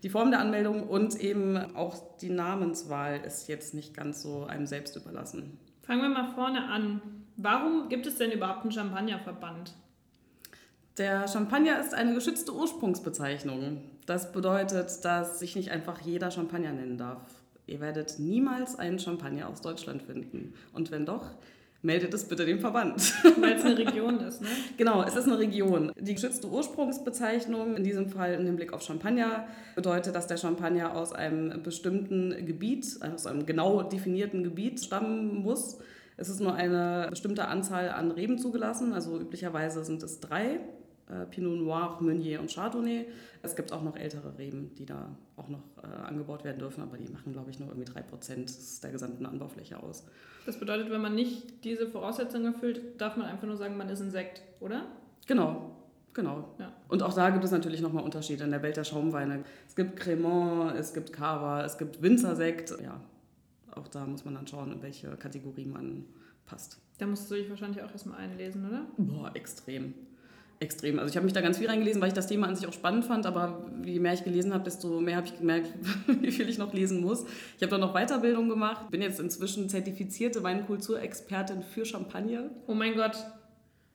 [0.01, 4.65] Die Form der Anmeldung und eben auch die Namenswahl ist jetzt nicht ganz so einem
[4.65, 5.57] selbst überlassen.
[5.81, 7.01] Fangen wir mal vorne an.
[7.35, 9.73] Warum gibt es denn überhaupt einen Champagnerverband?
[10.97, 13.81] Der Champagner ist eine geschützte Ursprungsbezeichnung.
[14.05, 17.21] Das bedeutet, dass sich nicht einfach jeder Champagner nennen darf.
[17.65, 20.53] Ihr werdet niemals einen Champagner aus Deutschland finden.
[20.73, 21.31] Und wenn doch,
[21.83, 23.13] meldet es bitte dem Verband.
[23.41, 24.47] Weil es eine Region ist, ne?
[24.77, 25.91] Genau, es ist eine Region.
[25.99, 29.45] Die geschützte Ursprungsbezeichnung, in diesem Fall im Hinblick auf Champagner,
[29.75, 35.77] bedeutet, dass der Champagner aus einem bestimmten Gebiet, aus einem genau definierten Gebiet stammen muss.
[36.15, 40.59] Es ist nur eine bestimmte Anzahl an Reben zugelassen, also üblicherweise sind es drei.
[41.13, 43.05] Äh, Pinot Noir, Meunier und Chardonnay.
[43.41, 46.97] Es gibt auch noch ältere Reben, die da auch noch äh, angebaut werden dürfen, aber
[46.97, 50.05] die machen, glaube ich, nur irgendwie 3% der gesamten Anbaufläche aus.
[50.45, 54.01] Das bedeutet, wenn man nicht diese Voraussetzungen erfüllt, darf man einfach nur sagen, man ist
[54.01, 54.85] ein Sekt, oder?
[55.27, 55.71] Genau,
[56.13, 56.53] Genau.
[56.59, 56.71] Ja.
[56.87, 59.43] Und auch da gibt es natürlich nochmal Unterschiede in der Welt der Schaumweine.
[59.67, 62.75] Es gibt Cremant, es gibt Cava, es gibt Winzersekt.
[62.83, 63.01] Ja,
[63.75, 66.05] auch da muss man dann schauen, in welche Kategorie man
[66.45, 66.79] passt.
[66.99, 68.85] Da musst du dich wahrscheinlich auch erstmal einlesen, oder?
[68.97, 69.93] Boah, extrem.
[70.63, 70.97] Extrem.
[70.97, 72.73] Also ich habe mich da ganz viel reingelesen, weil ich das Thema an sich auch
[72.73, 75.73] spannend fand, aber je mehr ich gelesen habe, desto mehr habe ich gemerkt,
[76.07, 77.25] wie viel ich noch lesen muss.
[77.57, 82.49] Ich habe dann noch Weiterbildung gemacht, bin jetzt inzwischen zertifizierte Weinkulturexpertin für Champagner.
[82.65, 83.17] Oh mein Gott,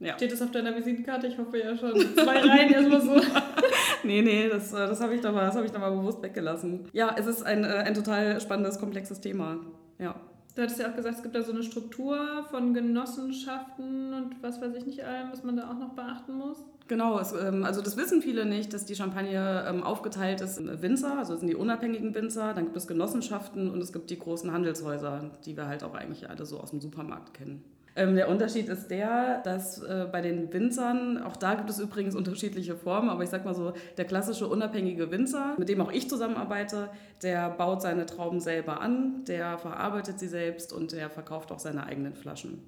[0.01, 0.15] ja.
[0.15, 1.27] Steht das auf deiner Visitenkarte?
[1.27, 1.93] Ich hoffe ja schon.
[2.15, 3.17] Zwei Reihen erstmal so.
[4.05, 6.89] nee, nee, das, äh, das habe ich, da mal, hab ich da mal bewusst weggelassen.
[6.93, 9.57] Ja, es ist ein, äh, ein total spannendes, komplexes Thema.
[9.99, 10.15] Ja.
[10.59, 14.61] Du hattest ja auch gesagt, es gibt da so eine Struktur von Genossenschaften und was
[14.61, 16.65] weiß ich nicht allem, was man da auch noch beachten muss.
[16.89, 20.83] Genau, es, ähm, also das wissen viele nicht, dass die Champagne ähm, aufgeteilt ist in
[20.83, 24.19] Winzer, also es sind die unabhängigen Winzer, dann gibt es Genossenschaften und es gibt die
[24.19, 27.63] großen Handelshäuser, die wir halt auch eigentlich alle so aus dem Supermarkt kennen.
[27.99, 32.15] Ähm, der Unterschied ist der, dass äh, bei den Winzern, auch da gibt es übrigens
[32.15, 36.09] unterschiedliche Formen, aber ich sag mal so, der klassische unabhängige Winzer, mit dem auch ich
[36.09, 36.91] zusammenarbeite,
[37.25, 41.87] der baut seine Trauben selber an, der verarbeitet sie selbst und der verkauft auch seine
[41.87, 42.63] eigenen Flaschen.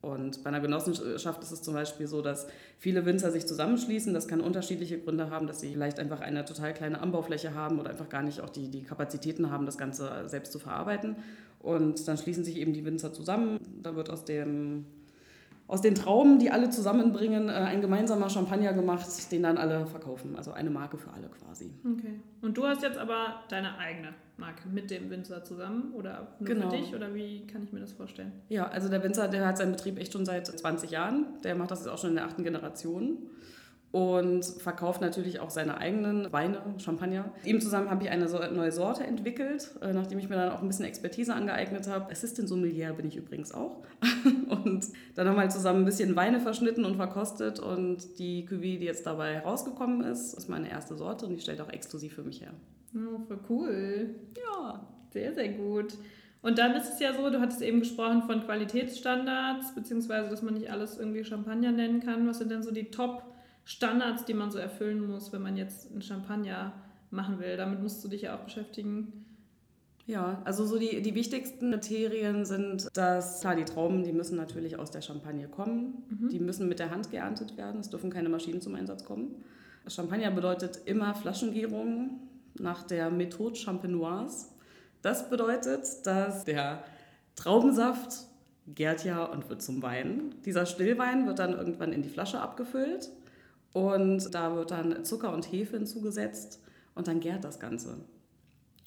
[0.00, 2.46] Und bei einer Genossenschaft ist es zum Beispiel so, dass
[2.78, 4.12] viele Winzer sich zusammenschließen.
[4.12, 7.90] Das kann unterschiedliche Gründe haben, dass sie vielleicht einfach eine total kleine Anbaufläche haben oder
[7.90, 11.16] einfach gar nicht auch die, die Kapazitäten haben, das Ganze selbst zu verarbeiten.
[11.64, 13.58] Und dann schließen sich eben die Winzer zusammen.
[13.82, 14.84] Da wird aus, dem,
[15.66, 20.36] aus den Trauben, die alle zusammenbringen, äh, ein gemeinsamer Champagner gemacht, den dann alle verkaufen.
[20.36, 21.72] Also eine Marke für alle quasi.
[21.82, 22.20] Okay.
[22.42, 26.68] Und du hast jetzt aber deine eigene Marke mit dem Winzer zusammen oder nur genau.
[26.68, 28.32] für dich oder wie kann ich mir das vorstellen?
[28.50, 31.26] Ja, also der Winzer, der hat seinen Betrieb echt schon seit 20 Jahren.
[31.44, 33.18] Der macht das jetzt auch schon in der achten Generation
[33.94, 37.26] und verkauft natürlich auch seine eigenen Weine, Champagner.
[37.36, 40.62] Mit ihm zusammen habe ich eine neue Sorte entwickelt, äh, nachdem ich mir dann auch
[40.62, 42.10] ein bisschen Expertise angeeignet habe.
[42.10, 43.84] Assistant Sommelier bin ich übrigens auch.
[44.64, 48.78] Und dann haben wir halt zusammen ein bisschen Weine verschnitten und verkostet und die Cuvée,
[48.78, 52.22] die jetzt dabei rausgekommen ist, ist meine erste Sorte und die stellt auch exklusiv für
[52.22, 52.52] mich her.
[52.96, 54.14] Oh, voll cool.
[54.36, 54.88] Ja.
[55.12, 55.94] Sehr, sehr gut.
[56.42, 60.54] Und dann ist es ja so, du hattest eben gesprochen von Qualitätsstandards, beziehungsweise dass man
[60.54, 62.26] nicht alles irgendwie Champagner nennen kann.
[62.26, 63.22] Was sind denn so die Top-
[63.64, 66.72] Standards, die man so erfüllen muss, wenn man jetzt einen Champagner
[67.10, 67.56] machen will.
[67.56, 69.24] Damit musst du dich ja auch beschäftigen.
[70.06, 74.78] Ja, also so die, die wichtigsten Kriterien sind, dass, klar, die Trauben, die müssen natürlich
[74.78, 76.04] aus der Champagne kommen.
[76.10, 76.28] Mhm.
[76.28, 77.80] Die müssen mit der Hand geerntet werden.
[77.80, 79.34] Es dürfen keine Maschinen zum Einsatz kommen.
[79.88, 82.20] Champagner bedeutet immer Flaschengärung
[82.58, 84.48] nach der Methode Champenoise.
[85.00, 86.84] Das bedeutet, dass der
[87.34, 88.26] Traubensaft
[88.66, 90.34] gärt ja und wird zum Wein.
[90.44, 93.10] Dieser Stillwein wird dann irgendwann in die Flasche abgefüllt
[93.74, 96.60] und da wird dann Zucker und Hefe hinzugesetzt
[96.94, 97.96] und dann gärt das Ganze.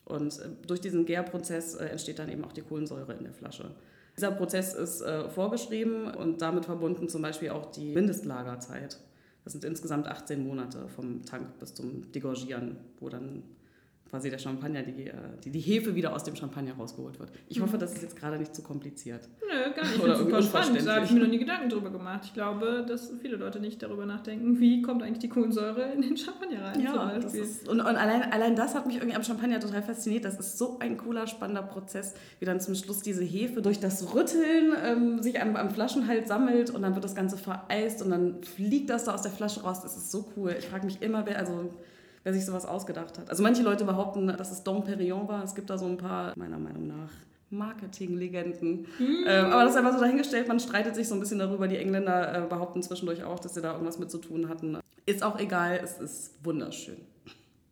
[0.06, 3.76] Und äh, durch diesen Gärprozess äh, entsteht dann eben auch die Kohlensäure in der Flasche.
[4.16, 8.98] Dieser Prozess ist äh, vorgeschrieben und damit verbunden zum Beispiel auch die Mindestlagerzeit.
[9.44, 13.44] Das sind insgesamt 18 Monate vom Tank bis zum Degorgieren, wo dann
[14.10, 17.32] quasi der Champagner, die, äh, die, die Hefe wieder aus dem Champagner rausgeholt wird.
[17.48, 19.28] Ich hoffe, das ist jetzt gerade nicht zu kompliziert.
[19.42, 19.98] Nö, gar nicht.
[19.98, 20.86] Ich finde super spannend.
[20.86, 22.22] Da habe ich mir noch nie Gedanken drüber gemacht.
[22.26, 26.16] Ich glaube, dass viele Leute nicht darüber nachdenken, wie kommt eigentlich die Kohlensäure in den
[26.18, 26.82] Champagner rein.
[26.82, 30.26] Ja, das ist, und, und allein, allein das hat mich irgendwie am Champagner total fasziniert.
[30.26, 34.14] Das ist so ein cooler, spannender Prozess, wie dann zum Schluss diese Hefe durch das
[34.14, 38.44] Rütteln ähm, sich am, am Flaschenhals sammelt und dann wird das Ganze vereist und dann
[38.44, 39.82] fliegt das da aus der Flasche raus.
[39.82, 40.56] Das ist so cool.
[40.58, 41.70] Ich frage mich immer, wer, also
[42.24, 43.30] wer sich sowas ausgedacht hat.
[43.30, 45.44] Also manche Leute behaupten, dass es Dom Perignon war.
[45.44, 47.12] Es gibt da so ein paar, meiner Meinung nach,
[47.50, 48.88] Marketing-Legenden.
[49.00, 49.26] Mhm.
[49.26, 51.68] Ähm, aber das ist einfach so dahingestellt, man streitet sich so ein bisschen darüber.
[51.68, 54.78] Die Engländer äh, behaupten zwischendurch auch, dass sie da irgendwas mit zu tun hatten.
[55.06, 56.98] Ist auch egal, es ist wunderschön.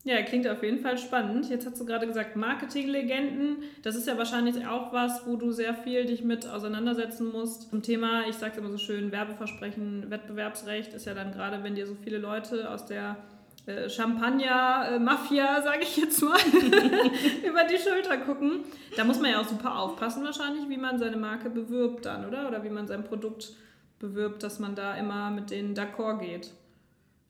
[0.05, 1.49] Ja, klingt auf jeden Fall spannend.
[1.49, 3.63] Jetzt hast du gerade gesagt, Marketing-Legenden.
[3.81, 7.71] Das ist ja wahrscheinlich auch was, wo du sehr viel dich mit auseinandersetzen musst.
[7.71, 11.73] Zum Thema, ich sage es immer so schön, Werbeversprechen, Wettbewerbsrecht ist ja dann gerade, wenn
[11.73, 13.17] dir so viele Leute aus der
[13.65, 16.37] äh, Champagner-Mafia, sage ich jetzt mal,
[17.47, 18.63] über die Schulter gucken.
[18.95, 22.47] Da muss man ja auch super aufpassen wahrscheinlich, wie man seine Marke bewirbt dann, oder?
[22.47, 23.53] Oder wie man sein Produkt
[23.99, 26.51] bewirbt, dass man da immer mit denen d'accord geht.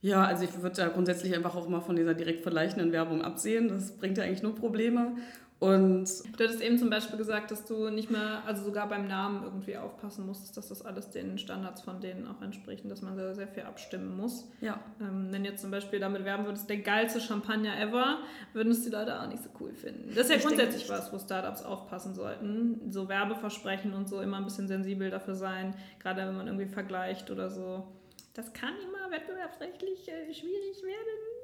[0.02, 3.70] Ja, also ich würde ja grundsätzlich einfach auch mal von dieser direkt vergleichenden Werbung absehen.
[3.70, 5.16] Das bringt ja eigentlich nur Probleme.
[5.60, 6.06] Und
[6.38, 9.78] du hattest eben zum Beispiel gesagt, dass du nicht mehr, also sogar beim Namen irgendwie
[9.78, 13.34] aufpassen musstest, dass das alles den Standards von denen auch entspricht und dass man sehr,
[13.34, 14.52] sehr viel abstimmen muss.
[14.60, 14.82] Ja.
[15.00, 18.20] Ähm, wenn jetzt zum Beispiel damit werben würdest, der geilste Champagner ever,
[18.52, 20.10] würden es die Leute auch nicht so cool finden.
[20.10, 22.92] Das ist ja ich grundsätzlich was, wo Startups aufpassen sollten.
[22.92, 27.32] So Werbeversprechen und so immer ein bisschen sensibel dafür sein, gerade wenn man irgendwie vergleicht
[27.32, 27.88] oder so.
[28.34, 31.35] Das kann immer wettbewerbsrechtlich äh, schwierig werden.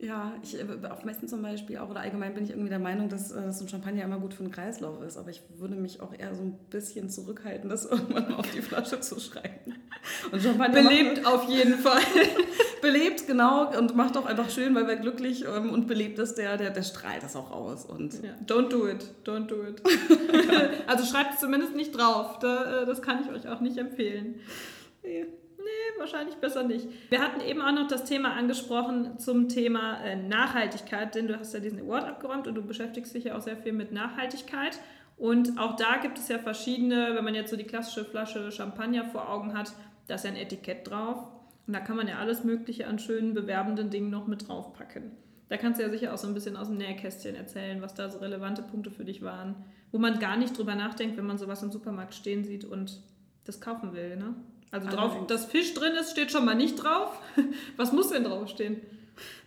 [0.00, 3.08] Ja, ich, äh, auf Messen zum Beispiel auch oder allgemein bin ich irgendwie der Meinung,
[3.08, 5.16] dass, äh, dass so ein Champagner immer gut für den Kreislauf ist.
[5.16, 8.62] Aber ich würde mich auch eher so ein bisschen zurückhalten, das irgendwann mal auf die
[8.62, 9.74] Flasche zu schreiben.
[10.30, 12.00] Und Champagner belebt macht, auf jeden Fall.
[12.80, 16.56] belebt, genau, und macht auch einfach schön, weil wer glücklich ähm, und belebt ist, der,
[16.56, 17.84] der, der strahlt das auch aus.
[17.84, 18.36] Und ja.
[18.46, 19.82] Don't do it, don't do it.
[20.86, 22.38] also schreibt es zumindest nicht drauf.
[22.38, 24.36] Da, das kann ich euch auch nicht empfehlen.
[25.02, 25.26] Nee,
[25.98, 26.88] wahrscheinlich besser nicht.
[27.10, 31.54] Wir hatten eben auch noch das Thema angesprochen zum Thema äh, Nachhaltigkeit, denn du hast
[31.54, 34.78] ja diesen Award abgeräumt und du beschäftigst dich ja auch sehr viel mit Nachhaltigkeit.
[35.16, 39.04] Und auch da gibt es ja verschiedene, wenn man jetzt so die klassische Flasche Champagner
[39.04, 39.72] vor Augen hat,
[40.06, 41.26] da ist ja ein Etikett drauf.
[41.66, 45.12] Und da kann man ja alles Mögliche an schönen, bewerbenden Dingen noch mit draufpacken.
[45.48, 48.08] Da kannst du ja sicher auch so ein bisschen aus dem Nähkästchen erzählen, was da
[48.08, 49.56] so relevante Punkte für dich waren,
[49.92, 53.02] wo man gar nicht drüber nachdenkt, wenn man sowas im Supermarkt stehen sieht und
[53.44, 54.16] das kaufen will.
[54.16, 54.34] Ne?
[54.70, 57.20] Also drauf, dass Fisch drin ist, steht schon mal nicht drauf.
[57.76, 58.80] Was muss denn draufstehen?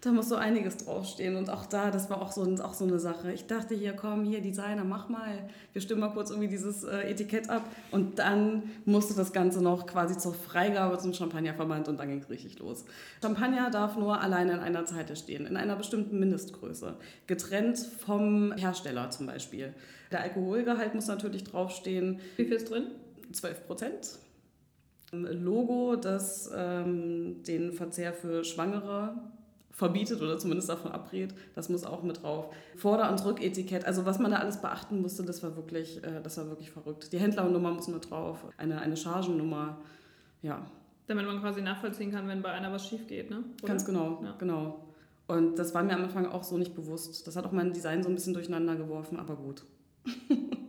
[0.01, 1.35] Da muss so einiges draufstehen.
[1.35, 3.31] Und auch da, das war auch so, auch so eine Sache.
[3.31, 5.49] Ich dachte, hier, komm, hier, Designer, mach mal.
[5.73, 7.63] Wir stimmen mal kurz irgendwie dieses äh, Etikett ab.
[7.91, 12.29] Und dann musste das Ganze noch quasi zur Freigabe zum Champagnerverband und dann ging es
[12.29, 12.85] richtig los.
[13.21, 16.95] Champagner darf nur alleine in einer Zeite stehen, in einer bestimmten Mindestgröße.
[17.27, 19.73] Getrennt vom Hersteller zum Beispiel.
[20.11, 22.19] Der Alkoholgehalt muss natürlich draufstehen.
[22.37, 22.87] Wie viel ist drin?
[23.31, 24.19] 12 Prozent.
[25.11, 29.15] Logo, das ähm, den Verzehr für Schwangere
[29.71, 32.53] verbietet oder zumindest davon abrät, das muss auch mit drauf.
[32.75, 36.37] Vorder- und Rücketikett, also was man da alles beachten musste, das war wirklich, äh, das
[36.37, 37.11] war wirklich verrückt.
[37.11, 39.77] Die Händlernummer muss mit drauf, eine, eine Chargennummer,
[40.41, 40.65] ja.
[41.07, 43.43] Damit man quasi nachvollziehen kann, wenn bei einer was schief geht, ne?
[43.61, 43.67] Oder?
[43.67, 44.35] Ganz genau, ja.
[44.37, 44.85] genau.
[45.27, 47.25] Und das war mir am Anfang auch so nicht bewusst.
[47.25, 49.63] Das hat auch mein Design so ein bisschen durcheinander geworfen, aber gut.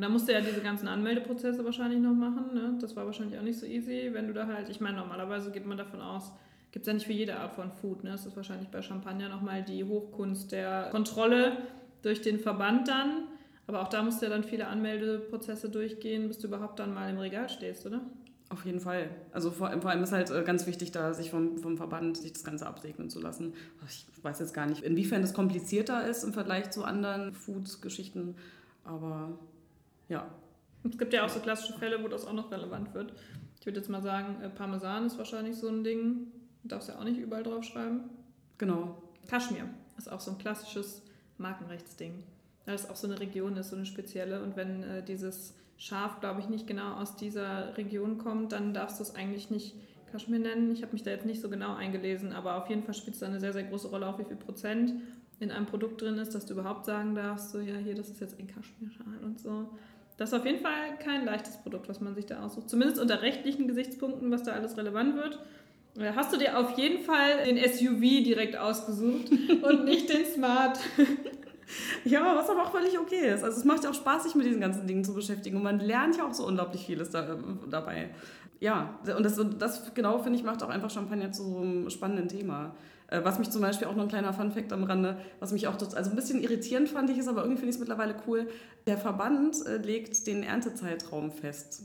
[0.00, 2.54] Und da musst du ja diese ganzen Anmeldeprozesse wahrscheinlich noch machen.
[2.54, 2.78] Ne?
[2.80, 5.66] Das war wahrscheinlich auch nicht so easy, wenn du da halt, ich meine, normalerweise geht
[5.66, 6.32] man davon aus,
[6.72, 8.02] gibt es ja nicht für jede Art von Food.
[8.02, 8.12] Ne?
[8.12, 11.58] Das ist wahrscheinlich bei Champagner nochmal die Hochkunst der Kontrolle
[12.00, 13.24] durch den Verband dann.
[13.66, 17.10] Aber auch da musst du ja dann viele Anmeldeprozesse durchgehen, bis du überhaupt dann mal
[17.10, 18.00] im Regal stehst, oder?
[18.48, 19.10] Auf jeden Fall.
[19.32, 22.32] Also vor, vor, allem ist halt äh, ganz wichtig, da sich vom, vom Verband sich
[22.32, 23.52] das Ganze absegnen zu lassen.
[23.86, 28.36] Ich weiß jetzt gar nicht, inwiefern das komplizierter ist im Vergleich zu anderen Food-Geschichten,
[28.82, 29.38] aber
[30.10, 30.26] ja.
[30.84, 33.12] Es gibt ja auch so klassische Fälle, wo das auch noch relevant wird.
[33.58, 36.26] Ich würde jetzt mal sagen, äh, Parmesan ist wahrscheinlich so ein Ding.
[36.62, 38.10] Du darfst ja auch nicht überall drauf schreiben.
[38.58, 39.02] Genau.
[39.28, 39.64] Kaschmir
[39.96, 41.02] ist auch so ein klassisches
[41.38, 42.24] Markenrechtsding.
[42.64, 44.42] Weil es auch so eine Region ist, so eine spezielle.
[44.42, 48.98] Und wenn äh, dieses Schaf, glaube ich, nicht genau aus dieser Region kommt, dann darfst
[48.98, 49.74] du es eigentlich nicht
[50.10, 50.72] Kaschmir nennen.
[50.72, 53.20] Ich habe mich da jetzt nicht so genau eingelesen, aber auf jeden Fall spielt es
[53.20, 54.94] da eine sehr, sehr große Rolle, auf wie viel Prozent
[55.38, 58.20] in einem Produkt drin ist, dass du überhaupt sagen darfst, so ja, hier, das ist
[58.20, 59.70] jetzt ein Kaschmirschal und so.
[60.20, 62.68] Das ist auf jeden Fall kein leichtes Produkt, was man sich da aussucht.
[62.68, 65.38] Zumindest unter rechtlichen Gesichtspunkten, was da alles relevant wird.
[65.96, 69.30] Äh, hast du dir auf jeden Fall den SUV direkt ausgesucht
[69.62, 70.78] und nicht den Smart?
[72.04, 73.44] Ja, was aber auch völlig okay ist.
[73.44, 75.78] Also es macht ja auch Spaß, sich mit diesen ganzen Dingen zu beschäftigen und man
[75.78, 77.38] lernt ja auch so unglaublich vieles da,
[77.70, 78.10] dabei.
[78.58, 82.26] Ja, und das, das genau, finde ich, macht auch einfach Champagner zu so einem spannenden
[82.26, 82.74] Thema.
[83.10, 85.74] Äh, was mich zum Beispiel auch noch ein kleiner Funfact am Rande, was mich auch
[85.74, 88.48] also ein bisschen irritierend fand ich es, aber irgendwie finde ich es mittlerweile cool.
[88.86, 91.82] Der Verband äh, legt den Erntezeitraum fest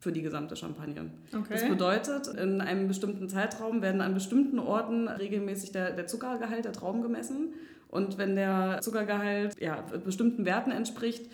[0.00, 1.10] für die gesamte Champagne.
[1.32, 1.46] Okay.
[1.50, 6.72] Das bedeutet, in einem bestimmten Zeitraum werden an bestimmten Orten regelmäßig der, der Zuckergehalt der
[6.72, 7.54] Trauben gemessen.
[7.88, 11.30] Und wenn der Zuckergehalt ja, bestimmten Werten entspricht,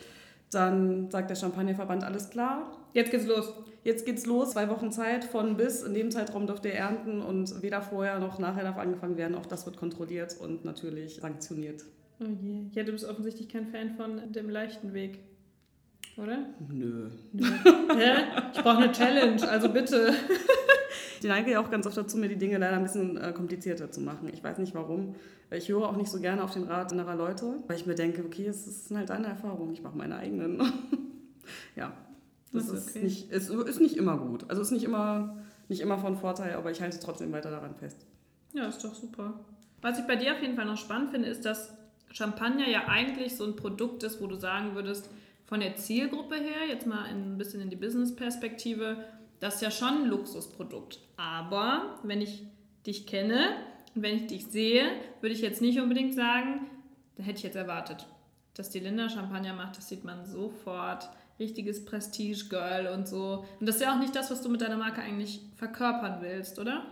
[0.50, 2.70] dann sagt der Champagnerverband alles klar.
[2.92, 3.52] Jetzt geht's los.
[3.84, 5.82] Jetzt geht's los, zwei Wochen Zeit von bis.
[5.82, 9.34] In dem Zeitraum dürft ihr ernten und weder vorher noch nachher darf angefangen werden.
[9.34, 11.84] Auch das wird kontrolliert und natürlich sanktioniert.
[12.20, 12.66] Oh je.
[12.72, 15.18] Ja, du bist offensichtlich kein Fan von dem leichten Weg.
[16.16, 16.46] Oder?
[16.68, 17.10] Nö.
[17.32, 17.44] Nö.
[17.96, 18.12] Hä?
[18.52, 20.12] Ich brauche eine Challenge, also bitte.
[21.20, 23.90] Ich neige ja auch ganz oft dazu, mir die Dinge leider ein bisschen äh, komplizierter
[23.90, 24.28] zu machen.
[24.32, 25.14] Ich weiß nicht warum.
[25.50, 28.24] Ich höre auch nicht so gerne auf den Rat anderer Leute, weil ich mir denke,
[28.24, 30.60] okay, es ist halt deine Erfahrung, ich mache meine eigenen.
[31.76, 31.92] ja,
[32.52, 33.04] das, das ist, okay.
[33.04, 34.48] nicht, ist, ist nicht immer gut.
[34.48, 35.36] Also ist nicht immer,
[35.68, 38.06] nicht immer von Vorteil, aber ich halte trotzdem weiter daran fest.
[38.52, 39.40] Ja, ist doch super.
[39.80, 41.72] Was ich bei dir auf jeden Fall noch spannend finde, ist, dass
[42.10, 45.08] Champagner ja eigentlich so ein Produkt ist, wo du sagen würdest,
[45.46, 49.04] von der Zielgruppe her, jetzt mal ein bisschen in die Business-Perspektive,
[49.40, 51.00] das ist ja schon ein Luxusprodukt.
[51.16, 52.46] Aber wenn ich
[52.86, 53.56] dich kenne
[53.94, 54.84] und wenn ich dich sehe,
[55.20, 56.70] würde ich jetzt nicht unbedingt sagen,
[57.16, 58.06] da hätte ich jetzt erwartet,
[58.54, 61.10] dass die Linda Champagner macht, das sieht man sofort.
[61.42, 63.44] Richtiges Prestige-Girl und so.
[63.60, 66.58] Und das ist ja auch nicht das, was du mit deiner Marke eigentlich verkörpern willst,
[66.58, 66.86] oder?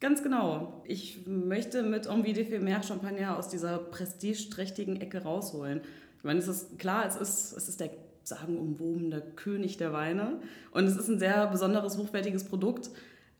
[0.00, 0.82] Ganz genau.
[0.84, 5.80] Ich möchte mit Envie de mehr Champagner aus dieser prestigeträchtigen Ecke rausholen.
[6.18, 7.90] Ich meine, es ist klar, es ist, es ist der
[8.24, 10.40] sagenumwobene König der Weine
[10.70, 12.90] und es ist ein sehr besonderes, hochwertiges Produkt.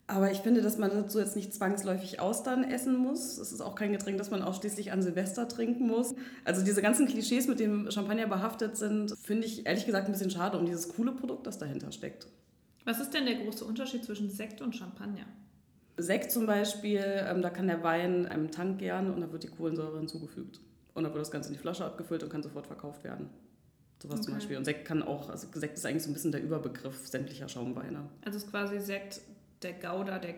[0.05, 3.37] Aber ich finde, dass man dazu jetzt nicht zwangsläufig Austern essen muss.
[3.37, 6.13] Es ist auch kein Getränk, das man ausschließlich an Silvester trinken muss.
[6.43, 10.31] Also diese ganzen Klischees, mit dem Champagner behaftet sind, finde ich ehrlich gesagt ein bisschen
[10.31, 12.27] schade um dieses coole Produkt, das dahinter steckt.
[12.83, 15.25] Was ist denn der große Unterschied zwischen Sekt und Champagner?
[15.95, 19.47] Sekt zum Beispiel, ähm, da kann der Wein einem Tank gern und da wird die
[19.47, 20.59] Kohlensäure hinzugefügt.
[20.93, 23.29] Und dann wird das Ganze in die Flasche abgefüllt und kann sofort verkauft werden.
[24.01, 24.25] Sowas okay.
[24.25, 24.57] zum Beispiel.
[24.57, 28.09] Und Sekt kann auch, also Sekt ist eigentlich so ein bisschen der Überbegriff sämtlicher Schaumweine.
[28.25, 29.21] Also ist quasi Sekt
[29.63, 30.35] der Gouda der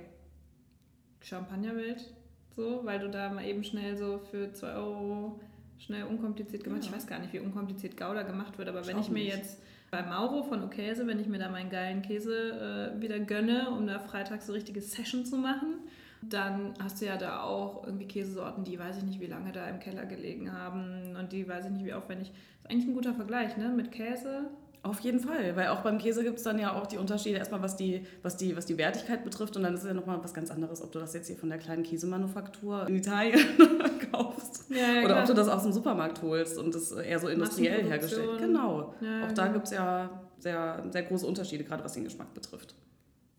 [1.22, 2.14] Champagnerwelt,
[2.56, 5.40] so, weil du da mal eben schnell so für 2 Euro
[5.78, 6.84] schnell unkompliziert gemacht.
[6.84, 6.90] Ja.
[6.90, 9.36] Ich weiß gar nicht, wie unkompliziert Gouda gemacht wird, aber ich wenn ich mir nicht.
[9.36, 9.62] jetzt
[9.92, 13.88] bei Mauro von Okäse, wenn ich mir da meinen geilen Käse äh, wieder gönne, um
[13.88, 15.80] da freitags so richtige Session zu machen,
[16.22, 19.68] dann hast du ja da auch irgendwie Käsesorten, die weiß ich nicht, wie lange da
[19.68, 22.30] im Keller gelegen haben und die weiß ich nicht, wie aufwendig.
[22.30, 23.70] Das ist eigentlich ein guter Vergleich, ne?
[23.70, 24.50] Mit Käse,
[24.86, 27.62] auf jeden Fall, weil auch beim Käse gibt es dann ja auch die Unterschiede erstmal,
[27.62, 30.34] was die, was, die, was die Wertigkeit betrifft und dann ist es ja nochmal was
[30.34, 33.40] ganz anderes, ob du das jetzt hier von der kleinen Käsemanufaktur in Italien
[34.12, 37.28] kaufst ja, ja, oder ob du das aus dem Supermarkt holst und das eher so
[37.28, 38.40] industriell hergestellt.
[38.40, 38.94] Genau.
[39.02, 42.76] Ja, auch da gibt es ja sehr, sehr große Unterschiede, gerade was den Geschmack betrifft.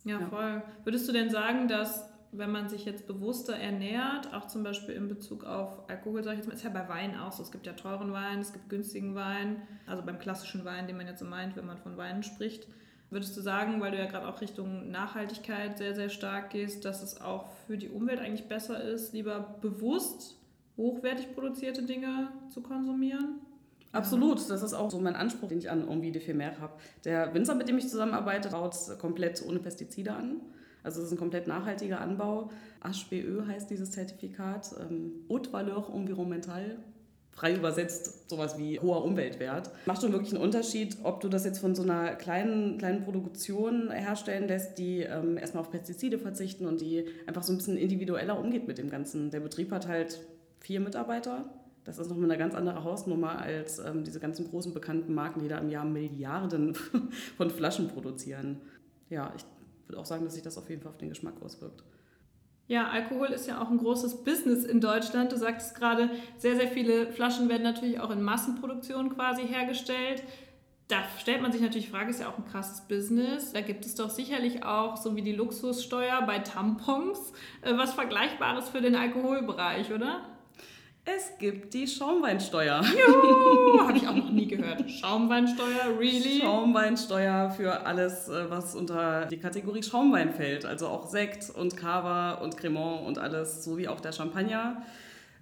[0.05, 0.63] Ja, voll.
[0.85, 5.09] Würdest du denn sagen, dass wenn man sich jetzt bewusster ernährt, auch zum Beispiel in
[5.09, 7.43] Bezug auf Alkohol, sage ich jetzt mal, ist ja bei Wein auch so.
[7.43, 11.07] Es gibt ja teuren Wein, es gibt günstigen Wein, also beim klassischen Wein, den man
[11.07, 12.67] jetzt so meint, wenn man von Weinen spricht.
[13.11, 17.03] Würdest du sagen, weil du ja gerade auch Richtung Nachhaltigkeit sehr, sehr stark gehst, dass
[17.03, 20.37] es auch für die Umwelt eigentlich besser ist, lieber bewusst
[20.77, 23.41] hochwertig produzierte Dinge zu konsumieren?
[23.93, 26.75] Absolut, das ist auch so mein Anspruch, den ich an irgendwie de Mer habe.
[27.05, 30.41] Der Winzer, mit dem ich zusammenarbeite, baut komplett ohne Pestizide an.
[30.87, 32.51] Also es ist ein komplett nachhaltiger Anbau.
[32.83, 34.71] HBÖ heißt dieses Zertifikat.
[34.81, 36.79] Ähm, Haute Valeur Environnementale
[37.37, 39.71] frei übersetzt sowas wie hoher Umweltwert.
[39.85, 43.91] Macht schon wirklich einen Unterschied, ob du das jetzt von so einer kleinen, kleinen Produktion
[43.91, 48.39] herstellen lässt, die ähm, erstmal auf Pestizide verzichten und die einfach so ein bisschen individueller
[48.39, 49.31] umgeht mit dem Ganzen.
[49.31, 50.21] Der Betrieb hat halt
[50.61, 51.45] vier Mitarbeiter.
[51.85, 55.49] Das ist nochmal eine ganz andere Hausnummer als ähm, diese ganzen großen bekannten Marken, die
[55.49, 56.75] da im Jahr Milliarden
[57.37, 58.61] von Flaschen produzieren.
[59.09, 59.45] Ja, ich
[59.89, 61.83] würde auch sagen, dass sich das auf jeden Fall auf den Geschmack auswirkt.
[62.69, 65.31] Ja, Alkohol ist ja auch ein großes Business in Deutschland.
[65.31, 70.25] Du sagtest gerade, sehr, sehr viele Flaschen werden natürlich auch in Massenproduktion quasi hergestellt.
[70.89, 73.53] Da stellt man sich natürlich die Frage, ist ja auch ein krasses Business.
[73.53, 78.69] Da gibt es doch sicherlich auch, so wie die Luxussteuer bei Tampons, äh, was Vergleichbares
[78.69, 80.36] für den Alkoholbereich, oder?
[81.09, 82.83] Es gibt die Schaumweinsteuer.
[82.83, 84.91] Juhu, habe ich auch noch nie gehört.
[84.91, 86.41] Schaumweinsteuer, really?
[86.41, 90.67] Schaumweinsteuer für alles, äh, was unter die Kategorie Schaumwein fällt.
[90.67, 94.83] Also auch Sekt und Cava und Cremant und alles, sowie auch der Champagner,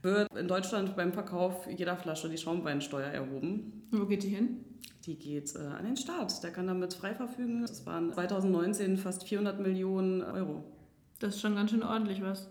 [0.03, 3.89] wird in Deutschland beim Verkauf jeder Flasche die Schaumweinsteuer erhoben.
[3.91, 4.67] Wo geht die hin?
[5.07, 6.43] Die geht äh, an den Staat.
[6.45, 7.63] Der kann damit frei verfügen.
[7.63, 10.63] Das waren 2019 fast 400 Millionen Euro.
[11.21, 12.51] Das ist schon ganz schön ordentlich was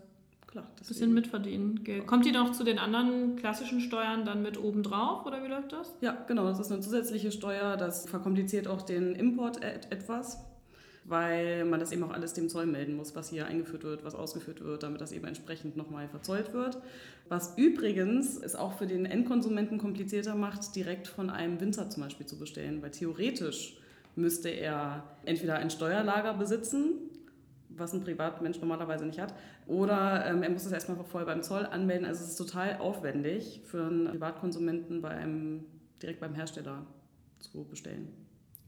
[0.54, 0.66] klar.
[0.66, 1.84] Ein bisschen mitverdienen.
[1.84, 2.08] Geld.
[2.08, 5.74] Kommt die noch zu den anderen klassischen Steuern dann mit oben drauf oder wie läuft
[5.74, 5.94] das?
[6.00, 6.48] Ja, genau.
[6.48, 7.76] Das ist eine zusätzliche Steuer.
[7.76, 10.38] Das verkompliziert auch den Import et etwas,
[11.06, 14.16] weil man das eben auch alles dem Zoll melden muss, was hier eingeführt wird, was
[14.16, 16.78] ausgeführt wird, damit das eben entsprechend nochmal verzollt wird.
[17.30, 22.28] Was übrigens es auch für den Endkonsumenten komplizierter macht, direkt von einem Winzer zum Beispiel
[22.28, 23.78] zu bestellen, weil theoretisch
[24.16, 27.10] müsste er entweder ein Steuerlager besitzen,
[27.78, 29.34] was ein Privatmensch normalerweise nicht hat.
[29.68, 32.06] Oder ähm, er muss es erstmal vorher beim Zoll anmelden.
[32.06, 35.66] Also es ist total aufwendig für einen Privatkonsumenten bei einem,
[36.02, 36.86] direkt beim Hersteller
[37.40, 38.10] zu bestellen.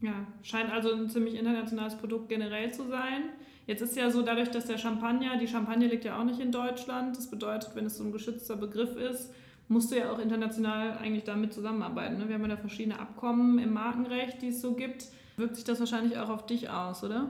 [0.00, 3.30] Ja, scheint also ein ziemlich internationales Produkt generell zu sein.
[3.66, 6.52] Jetzt ist ja so, dadurch, dass der Champagner, die Champagne liegt ja auch nicht in
[6.52, 7.16] Deutschland.
[7.16, 9.32] Das bedeutet, wenn es so ein geschützter Begriff ist,
[9.68, 12.18] musst du ja auch international eigentlich damit zusammenarbeiten.
[12.18, 12.28] Ne?
[12.28, 15.06] Wir haben ja da verschiedene Abkommen im Markenrecht, die es so gibt.
[15.36, 17.28] Wirkt sich das wahrscheinlich auch auf dich aus, oder?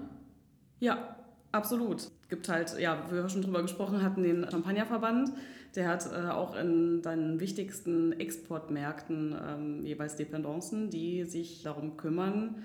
[0.79, 1.16] Ja,
[1.57, 2.11] Absolut.
[2.29, 5.33] Gibt halt, ja, wir schon drüber gesprochen hatten, den Champagnerverband.
[5.75, 12.63] Der hat äh, auch in seinen wichtigsten Exportmärkten ähm, jeweils Dependancen, die sich darum kümmern,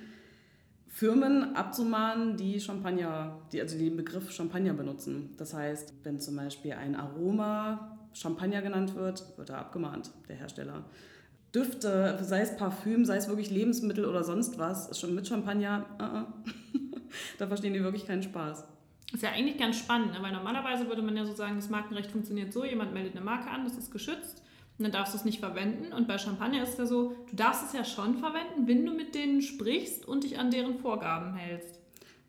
[0.88, 5.36] Firmen abzumahnen, die Champagner, die also den Begriff Champagner benutzen.
[5.38, 10.84] Das heißt, wenn zum Beispiel ein Aroma Champagner genannt wird, wird er abgemahnt, der Hersteller.
[11.56, 16.04] Düfte, sei es Parfüm, sei es wirklich Lebensmittel oder sonst was, schon mit Champagner, uh
[16.04, 16.26] -uh.
[17.40, 18.66] da verstehen die wirklich keinen Spaß.
[19.14, 20.20] Ist ja eigentlich ganz spannend, ne?
[20.22, 23.50] weil normalerweise würde man ja so sagen, das Markenrecht funktioniert so, jemand meldet eine Marke
[23.50, 24.42] an, das ist geschützt
[24.78, 25.94] und dann darfst du es nicht verwenden.
[25.94, 28.94] Und bei Champagner ist es ja so, du darfst es ja schon verwenden, wenn du
[28.94, 31.82] mit denen sprichst und dich an deren Vorgaben hältst.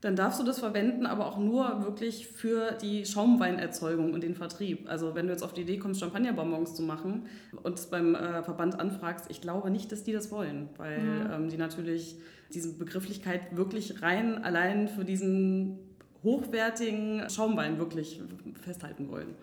[0.03, 4.89] Dann darfst du das verwenden, aber auch nur wirklich für die Schaumweinerzeugung und den Vertrieb.
[4.89, 7.27] Also wenn du jetzt auf die Idee kommst, Champagnerbonbons zu machen
[7.63, 11.37] und es beim äh, Verband anfragst, ich glaube nicht, dass die das wollen, weil ja.
[11.37, 12.17] ähm, die natürlich
[12.53, 15.92] diese Begrifflichkeit wirklich rein allein für diesen
[16.23, 18.21] hochwertigen Schaumwein wirklich
[18.61, 19.35] festhalten wollen.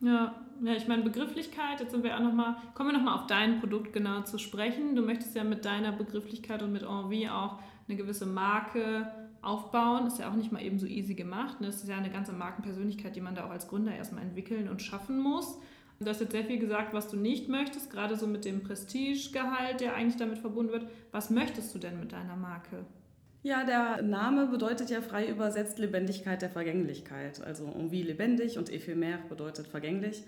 [0.00, 3.26] Ja, ja, ich meine Begrifflichkeit, jetzt sind wir auch noch mal, kommen wir nochmal auf
[3.26, 4.94] dein Produkt genau zu sprechen.
[4.94, 7.58] Du möchtest ja mit deiner Begrifflichkeit und mit Envie auch
[7.88, 9.10] eine gewisse Marke
[9.42, 10.06] aufbauen.
[10.06, 11.60] Ist ja auch nicht mal eben so easy gemacht.
[11.60, 11.68] Ne?
[11.68, 14.82] Es ist ja eine ganze Markenpersönlichkeit, die man da auch als Gründer erstmal entwickeln und
[14.82, 15.58] schaffen muss.
[16.00, 19.80] Du hast jetzt sehr viel gesagt, was du nicht möchtest, gerade so mit dem Prestigegehalt,
[19.80, 20.86] der eigentlich damit verbunden wird.
[21.10, 22.84] Was möchtest du denn mit deiner Marke?
[23.48, 27.42] Ja, der Name bedeutet ja frei übersetzt Lebendigkeit der Vergänglichkeit.
[27.42, 30.22] Also wie lebendig und ephemer bedeutet vergänglich.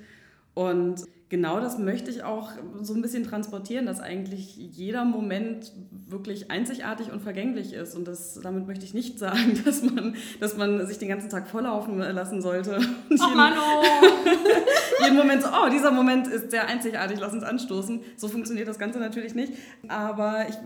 [0.54, 5.70] Und genau das möchte ich auch so ein bisschen transportieren, dass eigentlich jeder Moment
[6.08, 7.94] wirklich einzigartig und vergänglich ist.
[7.94, 11.46] Und das, damit möchte ich nicht sagen, dass man, dass man sich den ganzen Tag
[11.46, 12.78] volllaufen lassen sollte.
[13.10, 15.04] Oh Mann, oh.
[15.04, 18.00] jeden Moment so, oh, dieser Moment ist sehr einzigartig, lass uns anstoßen.
[18.16, 19.52] So funktioniert das Ganze natürlich nicht.
[19.88, 20.56] Aber ich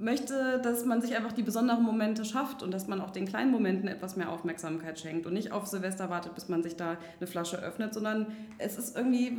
[0.00, 3.50] möchte, dass man sich einfach die besonderen Momente schafft und dass man auch den kleinen
[3.50, 7.26] Momenten etwas mehr Aufmerksamkeit schenkt und nicht auf Silvester wartet, bis man sich da eine
[7.26, 8.26] Flasche öffnet, sondern
[8.58, 9.38] es ist irgendwie,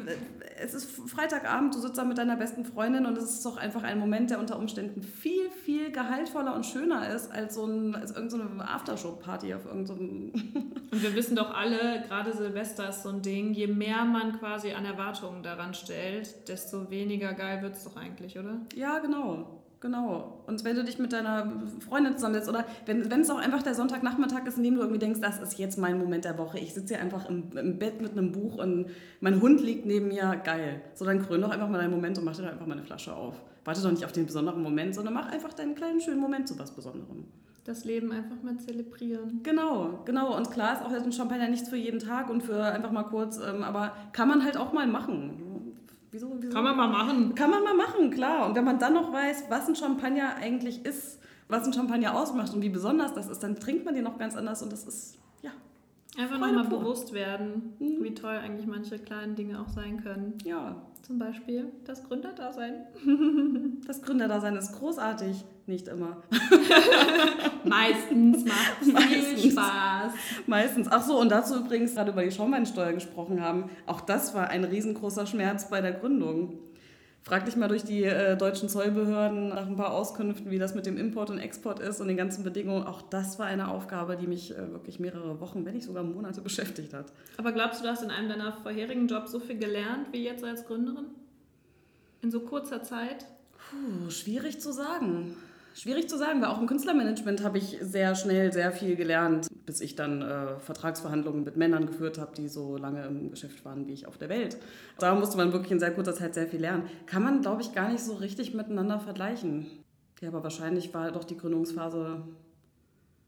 [0.57, 3.83] es ist Freitagabend, du sitzt da mit deiner besten Freundin und es ist doch einfach
[3.83, 8.11] ein Moment, der unter Umständen viel, viel gehaltvoller und schöner ist als so ein, als
[8.11, 10.31] irgendeine so Aftershow-Party auf irgendeinem.
[10.31, 10.59] So
[10.91, 14.73] und wir wissen doch alle, gerade Silvester ist so ein Ding, je mehr man quasi
[14.73, 18.61] an Erwartungen daran stellt, desto weniger geil wird es doch eigentlich, oder?
[18.75, 19.60] Ja, genau.
[19.81, 20.43] Genau.
[20.45, 24.45] Und wenn du dich mit deiner Freundin zusammensetzt oder wenn, es auch einfach der Sonntagnachmittag
[24.45, 26.59] ist, in dem du irgendwie denkst, das ist jetzt mein Moment der Woche.
[26.59, 30.09] Ich sitze hier einfach im, im, Bett mit einem Buch und mein Hund liegt neben
[30.09, 30.81] mir, geil.
[30.93, 33.15] So, dann krön doch einfach mal deinen Moment und mach dir einfach mal eine Flasche
[33.15, 33.33] auf.
[33.65, 36.59] Warte doch nicht auf den besonderen Moment, sondern mach einfach deinen kleinen schönen Moment zu
[36.59, 37.25] was Besonderem.
[37.63, 39.41] Das Leben einfach mal zelebrieren.
[39.41, 40.35] Genau, genau.
[40.37, 43.39] Und klar ist auch ein Champagner nichts für jeden Tag und für einfach mal kurz,
[43.39, 45.50] ähm, aber kann man halt auch mal machen.
[46.11, 46.53] Wieso, wieso?
[46.53, 47.35] Kann man mal machen.
[47.35, 48.45] Kann man mal machen, klar.
[48.45, 52.53] Und wenn man dann noch weiß, was ein Champagner eigentlich ist, was ein Champagner ausmacht
[52.53, 55.17] und wie besonders das ist, dann trinkt man den noch ganz anders und das ist,
[55.41, 55.51] ja.
[56.17, 58.03] Einfach nochmal bewusst werden, mhm.
[58.03, 60.37] wie toll eigentlich manche kleinen Dinge auch sein können.
[60.43, 60.75] Ja.
[61.01, 62.85] Zum Beispiel das Gründerdasein.
[63.87, 65.43] Das Gründerdasein ist großartig.
[65.67, 66.17] Nicht immer.
[67.63, 70.13] Meistens macht es viel Spaß.
[70.47, 70.87] Meistens.
[70.89, 73.69] Ach so, und dazu übrigens gerade über die Schaumweinsteuer gesprochen haben.
[73.85, 76.59] Auch das war ein riesengroßer Schmerz bei der Gründung.
[77.23, 80.87] Frag dich mal durch die äh, deutschen Zollbehörden nach ein paar Auskünften, wie das mit
[80.87, 82.87] dem Import und Export ist und den ganzen Bedingungen.
[82.87, 86.41] Auch das war eine Aufgabe, die mich äh, wirklich mehrere Wochen, wenn nicht sogar Monate
[86.41, 87.13] beschäftigt hat.
[87.37, 90.43] Aber glaubst du, du hast in einem deiner vorherigen Jobs so viel gelernt wie jetzt
[90.43, 91.05] als Gründerin?
[92.23, 93.27] In so kurzer Zeit?
[93.69, 95.35] Puh, schwierig zu sagen.
[95.73, 99.79] Schwierig zu sagen, weil auch im Künstlermanagement habe ich sehr schnell sehr viel gelernt, bis
[99.79, 103.93] ich dann äh, Vertragsverhandlungen mit Männern geführt habe, die so lange im Geschäft waren wie
[103.93, 104.57] ich auf der Welt.
[104.99, 106.83] Da musste man wirklich in sehr kurzer Zeit sehr viel lernen.
[107.05, 109.67] Kann man, glaube ich, gar nicht so richtig miteinander vergleichen.
[110.19, 112.21] Ja, aber wahrscheinlich war doch die Gründungsphase,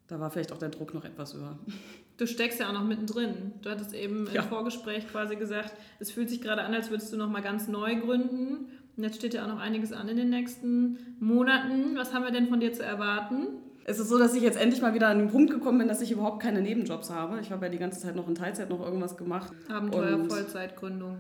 [0.08, 1.58] da war vielleicht auch der Druck noch etwas höher.
[2.16, 3.54] Du steckst ja auch noch mittendrin.
[3.64, 4.44] Du hattest eben ja.
[4.44, 7.68] im Vorgespräch quasi gesagt, es fühlt sich gerade an, als würdest du noch mal ganz
[7.68, 8.68] neu gründen.
[8.96, 11.96] Und jetzt steht ja auch noch einiges an in den nächsten Monaten.
[11.96, 13.48] Was haben wir denn von dir zu erwarten?
[13.86, 16.02] Es ist so, dass ich jetzt endlich mal wieder an den Punkt gekommen bin, dass
[16.02, 17.39] ich überhaupt keine Nebenjobs habe.
[17.41, 19.52] Ich habe ja die ganze Zeit noch in Teilzeit noch irgendwas gemacht.
[19.70, 21.18] Abenteuer, und Vollzeitgründung.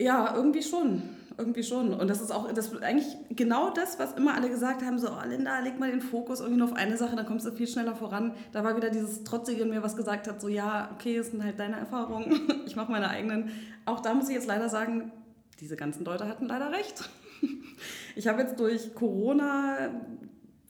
[0.00, 1.02] Ja, irgendwie schon.
[1.36, 1.92] Irgendwie schon.
[1.92, 5.08] Und das ist auch das ist eigentlich genau das, was immer alle gesagt haben: so,
[5.08, 7.66] oh Linda, leg mal den Fokus irgendwie nur auf eine Sache, dann kommst du viel
[7.68, 8.32] schneller voran.
[8.52, 11.44] Da war wieder dieses Trotzige in mir, was gesagt hat: so, ja, okay, es sind
[11.44, 13.50] halt deine Erfahrungen, ich mache meine eigenen.
[13.84, 15.12] Auch da muss ich jetzt leider sagen,
[15.60, 17.08] diese ganzen Leute hatten leider recht.
[18.16, 19.90] Ich habe jetzt durch Corona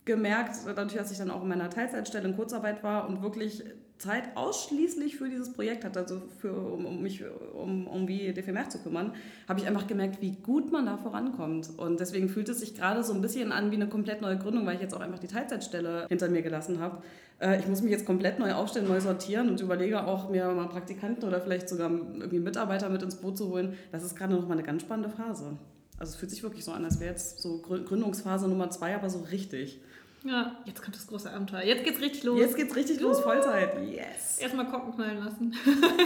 [0.05, 3.65] gemerkt, dadurch, dass ich dann auch in meiner Teilzeitstelle in Kurzarbeit war und wirklich
[3.99, 7.25] Zeit ausschließlich für dieses Projekt hatte, also für, um, um mich
[7.55, 9.13] um, um wie DFMR zu kümmern,
[9.49, 11.71] habe ich einfach gemerkt, wie gut man da vorankommt.
[11.77, 14.67] Und deswegen fühlt es sich gerade so ein bisschen an wie eine komplett neue Gründung,
[14.67, 17.03] weil ich jetzt auch einfach die Teilzeitstelle hinter mir gelassen habe.
[17.41, 20.69] Äh, ich muss mich jetzt komplett neu aufstellen, neu sortieren und überlege auch, mir mal
[20.69, 23.75] Praktikanten oder vielleicht sogar irgendwie Mitarbeiter mit ins Boot zu holen.
[23.93, 25.57] Das ist gerade noch mal eine ganz spannende Phase.
[25.99, 29.11] Also es fühlt sich wirklich so an, als wäre jetzt so Gründungsphase Nummer zwei, aber
[29.11, 29.81] so richtig.
[30.25, 31.63] Ja, jetzt kommt das große Abenteuer.
[31.63, 32.41] Jetzt geht's richtig los.
[32.41, 33.71] Jetzt geht's richtig los, Vollzeit.
[33.89, 34.39] Yes.
[34.39, 35.55] Erstmal Korken knallen lassen.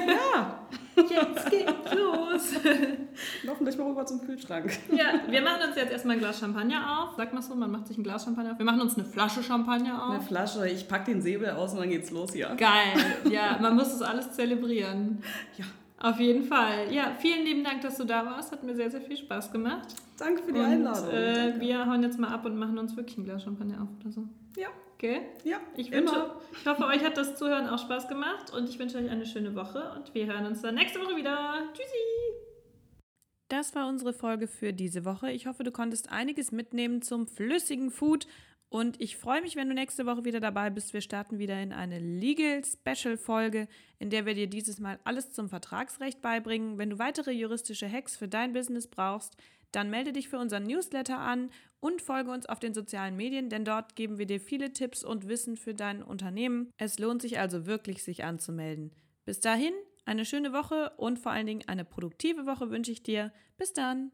[0.06, 0.66] Ja.
[0.96, 2.64] Jetzt geht's los.
[3.42, 4.70] Laufen gleich mal rüber zum Kühlschrank.
[4.90, 7.16] Ja, wir machen uns jetzt erstmal ein Glas Champagner auf.
[7.16, 8.58] Sag mal so, man macht sich ein Glas Champagner auf.
[8.58, 10.14] Wir machen uns eine Flasche Champagner auf.
[10.14, 10.68] Eine Flasche.
[10.68, 12.54] Ich pack den Säbel aus und dann geht's los hier.
[12.56, 12.94] Geil.
[13.30, 15.22] Ja, man muss das alles zelebrieren.
[15.56, 15.64] Ja.
[16.02, 16.92] Auf jeden Fall.
[16.92, 18.50] Ja, vielen lieben Dank, dass du da warst.
[18.50, 19.94] Hat mir sehr, sehr viel Spaß gemacht.
[20.18, 21.10] Danke für die und, Einladung.
[21.10, 24.10] Äh, wir hauen jetzt mal ab und machen uns wirklich ein Glas Champagner auf oder
[24.10, 24.24] so.
[24.56, 24.68] Ja.
[24.94, 25.20] Okay?
[25.44, 25.58] Ja.
[25.76, 26.30] Ich, wünsche,
[26.60, 29.54] ich hoffe, euch hat das Zuhören auch Spaß gemacht und ich wünsche euch eine schöne
[29.54, 31.68] Woche und wir hören uns dann nächste Woche wieder.
[31.72, 32.32] Tschüssi!
[33.48, 35.30] Das war unsere Folge für diese Woche.
[35.30, 38.26] Ich hoffe, du konntest einiges mitnehmen zum flüssigen Food
[38.72, 40.94] Und ich freue mich, wenn du nächste Woche wieder dabei bist.
[40.94, 43.68] Wir starten wieder in eine Legal Special Folge,
[43.98, 46.78] in der wir dir dieses Mal alles zum Vertragsrecht beibringen.
[46.78, 49.36] Wenn du weitere juristische Hacks für dein Business brauchst,
[49.72, 51.50] dann melde dich für unseren Newsletter an
[51.80, 55.28] und folge uns auf den sozialen Medien, denn dort geben wir dir viele Tipps und
[55.28, 56.70] Wissen für dein Unternehmen.
[56.78, 58.90] Es lohnt sich also wirklich, sich anzumelden.
[59.26, 59.74] Bis dahin,
[60.06, 63.34] eine schöne Woche und vor allen Dingen eine produktive Woche wünsche ich dir.
[63.58, 64.12] Bis dann!